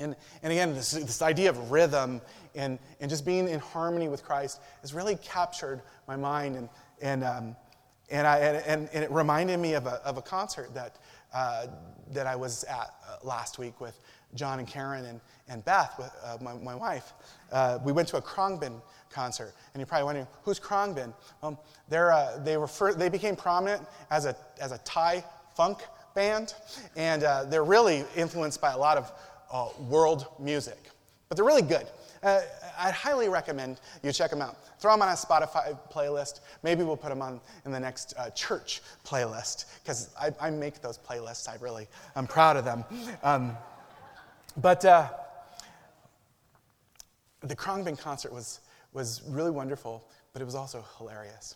And, 0.00 0.14
and 0.42 0.52
again, 0.52 0.74
this, 0.74 0.92
this 0.92 1.22
idea 1.22 1.50
of 1.50 1.70
rhythm 1.70 2.20
and, 2.54 2.78
and 3.00 3.08
just 3.08 3.24
being 3.24 3.48
in 3.48 3.60
harmony 3.60 4.08
with 4.08 4.22
Christ 4.22 4.60
has 4.82 4.92
really 4.92 5.16
captured 5.16 5.80
my 6.06 6.16
mind. 6.16 6.56
And, 6.56 6.68
and, 7.00 7.24
um, 7.24 7.56
and, 8.10 8.26
I, 8.26 8.38
and, 8.38 8.88
and 8.92 9.04
it 9.04 9.10
reminded 9.10 9.58
me 9.58 9.74
of 9.74 9.86
a, 9.86 10.00
of 10.04 10.18
a 10.18 10.22
concert 10.22 10.74
that, 10.74 10.96
uh, 11.32 11.66
that 12.12 12.26
I 12.26 12.36
was 12.36 12.64
at 12.64 12.94
uh, 13.06 13.26
last 13.26 13.58
week 13.58 13.80
with 13.80 13.98
Jon 14.34 14.58
and 14.58 14.68
Karen 14.68 15.04
and, 15.06 15.20
and 15.48 15.64
Beth, 15.64 15.98
uh, 16.24 16.36
my, 16.40 16.54
my 16.54 16.74
wife. 16.74 17.12
Uh, 17.50 17.78
we 17.84 17.92
went 17.92 18.08
to 18.08 18.16
a 18.16 18.22
Khruangbin 18.22 18.80
concert. 19.10 19.54
And 19.72 19.80
you're 19.80 19.86
probably 19.86 20.04
wondering, 20.04 20.26
who's 20.42 20.60
Khruangbin? 20.60 21.12
Well, 21.42 21.62
they're, 21.88 22.12
uh, 22.12 22.38
they, 22.44 22.56
they 22.96 23.08
became 23.08 23.36
prominent 23.36 23.82
as 24.10 24.26
a, 24.26 24.36
as 24.60 24.72
a 24.72 24.78
Thai 24.78 25.24
funk 25.54 25.78
band, 26.14 26.54
and 26.96 27.24
uh, 27.24 27.44
they're 27.44 27.64
really 27.64 28.04
influenced 28.16 28.60
by 28.60 28.72
a 28.72 28.78
lot 28.78 28.96
of 28.96 29.12
uh, 29.52 29.68
world 29.88 30.26
music. 30.38 30.78
But 31.28 31.36
they're 31.36 31.44
really 31.44 31.62
good. 31.62 31.86
Uh, 32.22 32.40
I 32.78 32.90
highly 32.90 33.28
recommend 33.28 33.80
you 34.02 34.12
check 34.12 34.30
them 34.30 34.42
out. 34.42 34.56
Throw 34.80 34.92
them 34.92 35.02
on 35.02 35.08
a 35.08 35.12
Spotify 35.12 35.78
playlist. 35.92 36.40
Maybe 36.62 36.82
we'll 36.82 36.96
put 36.96 37.10
them 37.10 37.22
on 37.22 37.40
in 37.64 37.72
the 37.72 37.78
next 37.78 38.14
uh, 38.16 38.30
church 38.30 38.82
playlist 39.04 39.66
because 39.82 40.10
I, 40.20 40.32
I, 40.40 40.50
make 40.50 40.80
those 40.80 40.98
playlists. 40.98 41.48
I 41.48 41.56
really, 41.60 41.86
I'm 42.16 42.26
proud 42.26 42.56
of 42.56 42.64
them. 42.64 42.84
Um, 43.22 43.56
but 44.58 44.84
uh, 44.84 45.08
the 47.40 47.54
Khruangbin 47.54 47.98
concert 47.98 48.32
was, 48.32 48.60
was 48.92 49.22
really 49.28 49.52
wonderful, 49.52 50.08
but 50.32 50.42
it 50.42 50.44
was 50.44 50.56
also 50.56 50.84
hilarious. 50.98 51.54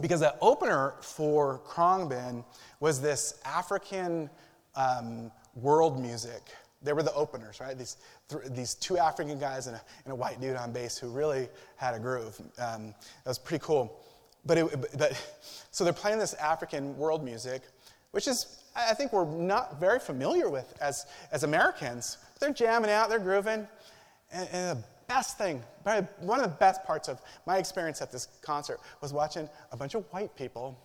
Because 0.00 0.20
the 0.20 0.34
opener 0.40 0.94
for 1.02 1.60
Khruangbin 1.66 2.44
was 2.80 3.00
this 3.00 3.38
African 3.44 4.30
um, 4.76 5.30
world 5.54 6.00
music. 6.00 6.42
They 6.82 6.92
were 6.92 7.02
the 7.02 7.14
openers, 7.14 7.60
right? 7.60 7.76
These, 7.76 7.96
th- 8.28 8.44
these 8.50 8.74
two 8.74 8.96
African 8.96 9.38
guys 9.38 9.66
and 9.66 9.76
a, 9.76 9.80
and 10.04 10.12
a, 10.12 10.16
white 10.16 10.40
dude 10.40 10.56
on 10.56 10.72
bass 10.72 10.96
who 10.96 11.10
really 11.10 11.48
had 11.76 11.94
a 11.94 11.98
groove. 11.98 12.40
Um, 12.58 12.94
that 13.24 13.30
was 13.30 13.38
pretty 13.38 13.62
cool. 13.62 14.00
But, 14.46 14.58
it, 14.58 14.98
but 14.98 15.12
so 15.72 15.84
they're 15.84 15.92
playing 15.92 16.18
this 16.18 16.34
African 16.34 16.96
world 16.96 17.24
music, 17.24 17.62
which 18.12 18.28
is, 18.28 18.62
I 18.78 18.94
think, 18.94 19.12
we're 19.12 19.24
not 19.24 19.80
very 19.80 19.98
familiar 19.98 20.48
with 20.48 20.72
as, 20.80 21.06
as 21.32 21.42
Americans. 21.42 22.18
They're 22.40 22.52
jamming 22.52 22.90
out, 22.90 23.08
they're 23.08 23.18
grooving. 23.18 23.66
And, 24.32 24.48
and 24.52 24.78
the 24.78 24.84
best 25.08 25.38
thing, 25.38 25.62
one 26.20 26.38
of 26.38 26.44
the 26.44 26.56
best 26.58 26.84
parts 26.84 27.08
of 27.08 27.20
my 27.46 27.58
experience 27.58 28.00
at 28.02 28.12
this 28.12 28.28
concert 28.42 28.80
was 29.00 29.12
watching 29.12 29.48
a 29.72 29.76
bunch 29.76 29.94
of 29.94 30.04
white 30.12 30.34
people 30.36 30.78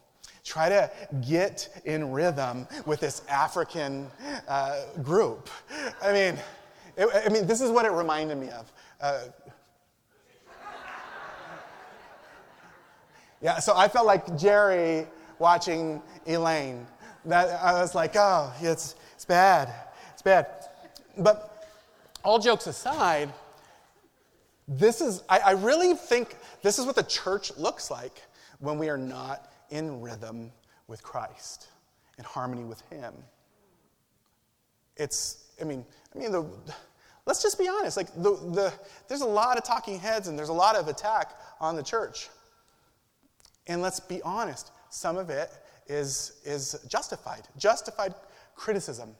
try 0.43 0.69
to 0.69 0.89
get 1.27 1.69
in 1.85 2.11
rhythm 2.11 2.67
with 2.85 2.99
this 2.99 3.21
African 3.29 4.09
uh, 4.47 4.81
group. 5.03 5.49
I 6.01 6.11
mean, 6.11 6.37
it, 6.97 7.07
I 7.25 7.29
mean, 7.29 7.47
this 7.47 7.61
is 7.61 7.71
what 7.71 7.85
it 7.85 7.91
reminded 7.91 8.37
me 8.37 8.49
of. 8.49 8.71
Uh, 8.99 9.19
yeah, 13.41 13.59
so 13.59 13.75
I 13.75 13.87
felt 13.87 14.05
like 14.05 14.37
Jerry 14.37 15.07
watching 15.39 16.01
Elaine. 16.25 16.85
That 17.25 17.61
I 17.61 17.73
was 17.81 17.95
like, 17.95 18.15
oh, 18.15 18.53
it's, 18.61 18.95
it's 19.15 19.25
bad. 19.25 19.73
It's 20.11 20.21
bad. 20.21 20.47
But 21.17 21.67
all 22.23 22.39
jokes 22.39 22.67
aside, 22.67 23.31
this 24.67 25.01
is, 25.01 25.23
I, 25.29 25.39
I 25.39 25.51
really 25.51 25.93
think 25.93 26.35
this 26.61 26.79
is 26.79 26.85
what 26.85 26.95
the 26.95 27.03
church 27.03 27.55
looks 27.57 27.91
like 27.91 28.21
when 28.59 28.77
we 28.77 28.89
are 28.89 28.97
not 28.97 29.51
in 29.69 30.01
rhythm 30.01 30.51
with 30.87 31.03
Christ, 31.03 31.67
in 32.17 32.23
harmony 32.23 32.63
with 32.63 32.81
Him. 32.89 33.13
It's, 34.95 35.45
I 35.61 35.63
mean, 35.65 35.85
I 36.13 36.19
mean, 36.19 36.31
the, 36.31 36.45
let's 37.25 37.41
just 37.41 37.57
be 37.57 37.67
honest. 37.67 37.97
Like, 37.97 38.13
the, 38.15 38.31
the, 38.53 38.73
there's 39.07 39.21
a 39.21 39.25
lot 39.25 39.57
of 39.57 39.63
talking 39.63 39.99
heads 39.99 40.27
and 40.27 40.37
there's 40.37 40.49
a 40.49 40.53
lot 40.53 40.75
of 40.75 40.87
attack 40.87 41.33
on 41.59 41.75
the 41.75 41.83
church. 41.83 42.29
And 43.67 43.81
let's 43.81 43.99
be 43.99 44.21
honest, 44.23 44.71
some 44.89 45.17
of 45.17 45.29
it 45.29 45.49
is, 45.87 46.41
is 46.45 46.75
justified, 46.87 47.47
justified 47.57 48.13
criticism. 48.55 49.15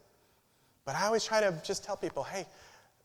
But 0.86 0.96
I 0.96 1.06
always 1.06 1.24
try 1.24 1.40
to 1.40 1.60
just 1.66 1.84
tell 1.84 1.96
people 1.96 2.24
hey, 2.24 2.46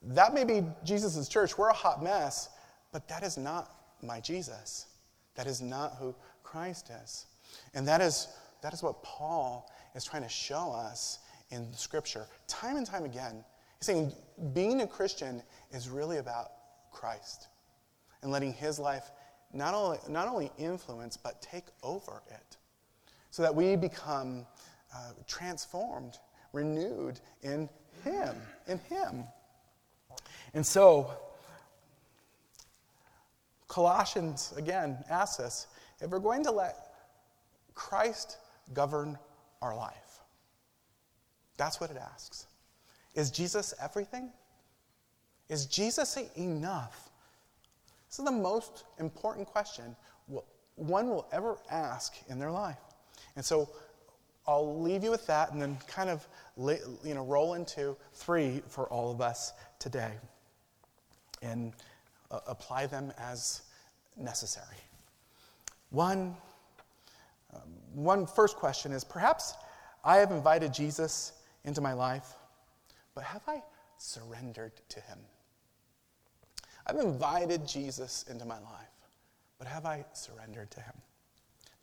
that 0.02 0.34
may 0.34 0.44
be 0.44 0.64
Jesus' 0.84 1.28
church. 1.28 1.58
We're 1.58 1.70
a 1.70 1.74
hot 1.74 2.02
mess, 2.02 2.50
but 2.92 3.08
that 3.08 3.22
is 3.22 3.36
not 3.36 3.70
my 4.02 4.20
Jesus. 4.20 4.86
That 5.34 5.46
is 5.46 5.60
not 5.60 5.96
who 5.98 6.14
Christ 6.42 6.90
is. 7.04 7.26
And 7.74 7.86
that 7.88 8.00
is, 8.00 8.28
that 8.62 8.72
is 8.72 8.82
what 8.82 9.02
Paul 9.02 9.70
is 9.94 10.04
trying 10.04 10.22
to 10.22 10.28
show 10.28 10.72
us 10.72 11.18
in 11.50 11.72
Scripture 11.72 12.26
time 12.46 12.76
and 12.76 12.86
time 12.86 13.04
again. 13.04 13.44
He's 13.78 13.86
saying 13.86 14.12
being 14.52 14.82
a 14.82 14.86
Christian 14.86 15.42
is 15.72 15.88
really 15.88 16.18
about 16.18 16.52
Christ 16.92 17.48
and 18.22 18.30
letting 18.30 18.52
his 18.52 18.78
life 18.78 19.10
not 19.52 19.74
only, 19.74 19.98
not 20.08 20.28
only 20.28 20.50
influence, 20.58 21.16
but 21.16 21.40
take 21.40 21.64
over 21.82 22.22
it 22.28 22.57
so 23.38 23.44
that 23.44 23.54
we 23.54 23.76
become 23.76 24.44
uh, 24.92 25.12
transformed, 25.28 26.18
renewed 26.52 27.20
in 27.44 27.68
him, 28.02 28.34
in 28.66 28.80
him. 28.80 29.22
And 30.54 30.66
so, 30.66 31.12
Colossians, 33.68 34.52
again, 34.56 34.98
asks 35.08 35.38
us 35.38 35.66
if 36.00 36.10
we're 36.10 36.18
going 36.18 36.42
to 36.46 36.50
let 36.50 36.78
Christ 37.76 38.38
govern 38.74 39.16
our 39.62 39.76
life? 39.76 40.18
That's 41.58 41.80
what 41.80 41.92
it 41.92 41.96
asks. 41.96 42.46
Is 43.14 43.30
Jesus 43.30 43.72
everything? 43.80 44.32
Is 45.48 45.66
Jesus 45.66 46.18
enough? 46.36 47.08
This 48.08 48.18
is 48.18 48.24
the 48.24 48.32
most 48.32 48.82
important 48.98 49.46
question 49.46 49.94
one 50.74 51.08
will 51.08 51.28
ever 51.30 51.56
ask 51.70 52.16
in 52.28 52.40
their 52.40 52.50
life. 52.50 52.78
And 53.38 53.44
so 53.44 53.68
I'll 54.48 54.82
leave 54.82 55.04
you 55.04 55.12
with 55.12 55.24
that 55.28 55.52
and 55.52 55.62
then 55.62 55.78
kind 55.86 56.10
of 56.10 56.26
you 57.04 57.14
know, 57.14 57.24
roll 57.24 57.54
into 57.54 57.96
three 58.14 58.62
for 58.66 58.88
all 58.88 59.12
of 59.12 59.20
us 59.20 59.52
today 59.78 60.10
and 61.40 61.72
uh, 62.32 62.40
apply 62.48 62.86
them 62.86 63.12
as 63.16 63.62
necessary. 64.16 64.66
One, 65.90 66.34
um, 67.54 67.60
one 67.94 68.26
first 68.26 68.56
question 68.56 68.90
is 68.90 69.04
perhaps 69.04 69.54
I 70.02 70.16
have 70.16 70.32
invited 70.32 70.74
Jesus 70.74 71.32
into 71.64 71.80
my 71.80 71.92
life, 71.92 72.34
but 73.14 73.22
have 73.22 73.42
I 73.46 73.62
surrendered 73.98 74.72
to 74.88 75.00
him? 75.02 75.18
I've 76.88 76.96
invited 76.96 77.68
Jesus 77.68 78.24
into 78.28 78.44
my 78.44 78.58
life, 78.58 78.90
but 79.60 79.68
have 79.68 79.86
I 79.86 80.04
surrendered 80.12 80.72
to 80.72 80.80
him? 80.80 80.94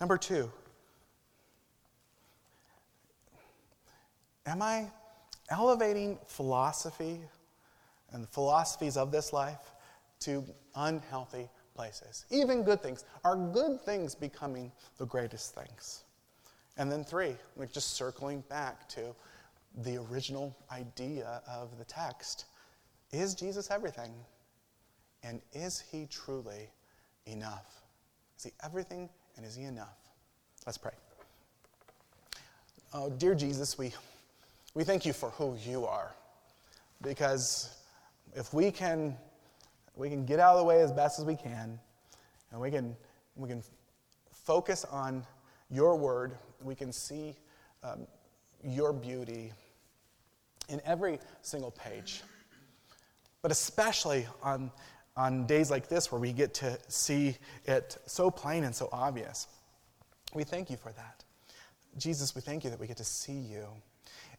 Number 0.02 0.18
two, 0.18 0.52
am 4.46 4.62
I 4.62 4.92
elevating 5.50 6.18
philosophy 6.28 7.20
and 8.12 8.24
the 8.24 8.28
philosophies 8.28 8.98
of 8.98 9.12
this 9.12 9.34
life 9.34 9.74
to 10.22 10.44
unhealthy 10.76 11.50
places. 11.76 12.26
Even 12.32 12.64
good 12.64 12.82
things. 12.82 13.04
Are 13.24 13.36
good 13.36 13.82
things 13.82 14.16
becoming 14.16 14.72
the 14.98 15.06
greatest 15.06 15.54
things? 15.54 16.04
And 16.78 16.92
then 16.92 17.04
three, 17.04 17.36
like 17.56 17.72
just 17.72 17.94
circling 17.94 18.44
back 18.50 18.88
to 18.90 19.16
the 19.84 19.98
original 20.10 20.56
idea 20.72 21.42
of 21.48 21.78
the 21.78 21.86
text. 21.86 22.46
Is 23.12 23.36
Jesus 23.36 23.70
everything? 23.70 24.14
And 25.24 25.42
is 25.54 25.80
he 25.80 26.08
truly 26.10 26.70
enough? 27.26 27.82
Is 28.38 28.46
he 28.46 28.52
everything 28.64 29.10
and 29.36 29.46
is 29.46 29.56
he 29.56 29.64
enough? 29.64 29.98
Let's 30.66 30.78
pray. 30.78 30.94
Oh, 32.94 33.10
dear 33.10 33.36
Jesus, 33.36 33.78
we, 33.78 33.92
we 34.76 34.84
thank 34.84 35.06
you 35.06 35.14
for 35.14 35.32
who 35.32 35.58
you 35.66 35.86
are. 35.86 36.14
Because 37.02 37.76
if 38.36 38.54
we 38.54 38.70
can 38.70 39.18
we 39.96 40.10
can 40.10 40.26
get 40.26 40.40
out 40.40 40.54
of 40.54 40.60
the 40.60 40.66
way 40.66 40.82
as 40.82 40.92
best 40.92 41.20
as 41.20 41.26
we 41.26 41.36
can, 41.36 41.80
and 42.52 42.62
we 42.62 42.70
can, 42.70 42.96
we 43.36 43.48
can 43.50 43.64
focus 44.32 44.86
on 44.86 45.26
your 45.70 45.96
word. 45.96 46.38
We 46.62 46.76
can 46.76 46.92
see 46.92 47.36
um, 47.84 48.06
your 48.64 48.94
beauty 48.94 49.52
in 50.70 50.82
every 50.86 51.20
single 51.42 51.72
page. 51.72 52.24
But 53.42 53.52
especially 53.52 54.28
on, 54.42 54.72
on 55.16 55.46
days 55.46 55.70
like 55.72 55.88
this 55.88 56.12
where 56.12 56.20
we 56.20 56.34
get 56.34 56.54
to 56.56 56.78
see 56.88 57.38
it 57.66 57.98
so 58.06 58.30
plain 58.30 58.64
and 58.64 58.76
so 58.76 58.90
obvious. 58.92 59.48
We 60.34 60.44
thank 60.44 60.70
you 60.70 60.78
for 60.78 60.92
that. 60.94 61.24
Jesus, 61.98 62.36
we 62.36 62.42
thank 62.42 62.64
you 62.64 62.70
that 62.70 62.80
we 62.80 62.88
get 62.88 62.98
to 62.98 63.06
see 63.06 63.34
you. 63.38 63.68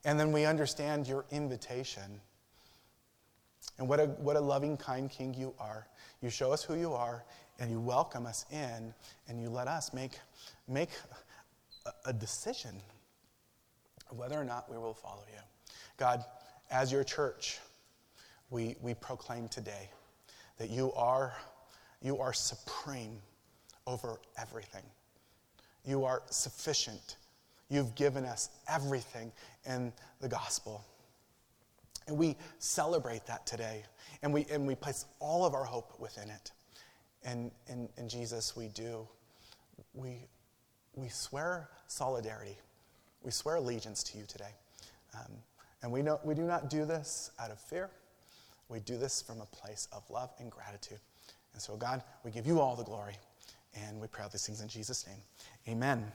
And 0.05 0.19
then 0.19 0.33
we 0.33 0.45
understand 0.45 1.07
your 1.07 1.25
invitation 1.31 2.21
and 3.79 3.89
what 3.89 4.01
a, 4.01 4.07
what 4.07 4.37
a 4.37 4.41
loving, 4.41 4.77
kind 4.77 5.11
king 5.11 5.35
you 5.35 5.55
are. 5.59 5.87
You 6.23 6.31
show 6.31 6.53
us 6.53 6.63
who 6.63 6.75
you 6.77 6.93
are, 6.95 7.25
and 7.59 7.71
you 7.71 7.81
welcome 7.81 8.27
us 8.27 8.47
in, 8.51 8.95
and 9.29 9.41
you 9.41 9.51
let 9.51 9.69
us 9.69 9.93
make, 9.93 10.13
make 10.67 10.91
a, 11.85 12.09
a 12.11 12.13
decision 12.13 12.81
whether 14.11 14.41
or 14.41 14.45
not 14.45 14.71
we 14.71 14.79
will 14.79 14.95
follow 14.95 15.25
you. 15.33 15.41
God, 15.97 16.25
as 16.71 16.93
your 16.93 17.05
church, 17.05 17.59
we, 18.51 18.77
we 18.81 18.95
proclaim 18.95 19.49
today 19.49 19.91
that 20.59 20.71
you 20.71 20.93
are, 20.93 21.35
you 22.03 22.19
are 22.19 22.33
supreme 22.33 23.19
over 23.87 24.21
everything. 24.39 24.85
You 25.85 26.05
are 26.05 26.23
sufficient. 26.31 27.17
You've 27.69 27.95
given 27.95 28.25
us 28.25 28.51
everything 28.69 29.33
in 29.67 29.93
the 30.21 30.29
gospel. 30.29 30.85
And 32.07 32.17
we 32.17 32.37
celebrate 32.59 33.27
that 33.27 33.47
today. 33.47 33.85
And 34.23 34.33
we, 34.33 34.47
and 34.51 34.67
we 34.67 34.75
place 34.75 35.07
all 35.19 35.45
of 35.45 35.55
our 35.55 35.65
hope 35.65 35.99
within 35.99 36.31
it. 36.31 36.53
And 37.25 37.51
in 37.69 38.09
Jesus, 38.09 38.57
we 38.57 38.69
do. 38.69 39.07
We, 39.95 40.27
we 40.95 41.09
swear 41.09 41.69
solidarity. 41.89 42.57
We 43.23 43.33
swear 43.33 43.57
allegiance 43.57 44.03
to 44.05 44.19
you 44.19 44.25
today. 44.27 44.55
Um, 45.15 45.33
and 45.83 45.91
we, 45.91 46.03
know, 46.03 46.21
we 46.25 46.35
do 46.35 46.43
not 46.43 46.71
do 46.71 46.85
this 46.85 47.31
out 47.41 47.51
of 47.51 47.59
fear. 47.59 47.91
We 48.69 48.81
do 48.81 48.97
this 48.97 49.23
from 49.23 49.41
a 49.41 49.47
place 49.47 49.89
of 49.93 50.09
love 50.11 50.31
and 50.39 50.51
gratitude. 50.51 50.99
And 51.53 51.63
so, 51.63 51.77
God, 51.77 52.03
we 52.25 52.31
give 52.31 52.47
you 52.47 52.61
all 52.61 52.77
the 52.77 52.85
glory. 52.85 53.17
And 53.75 54.01
we 54.01 54.07
these 54.33 54.47
things 54.47 54.61
in 54.61 54.69
Jesus' 54.69 55.07
name. 55.07 55.21
Amen. 55.69 56.13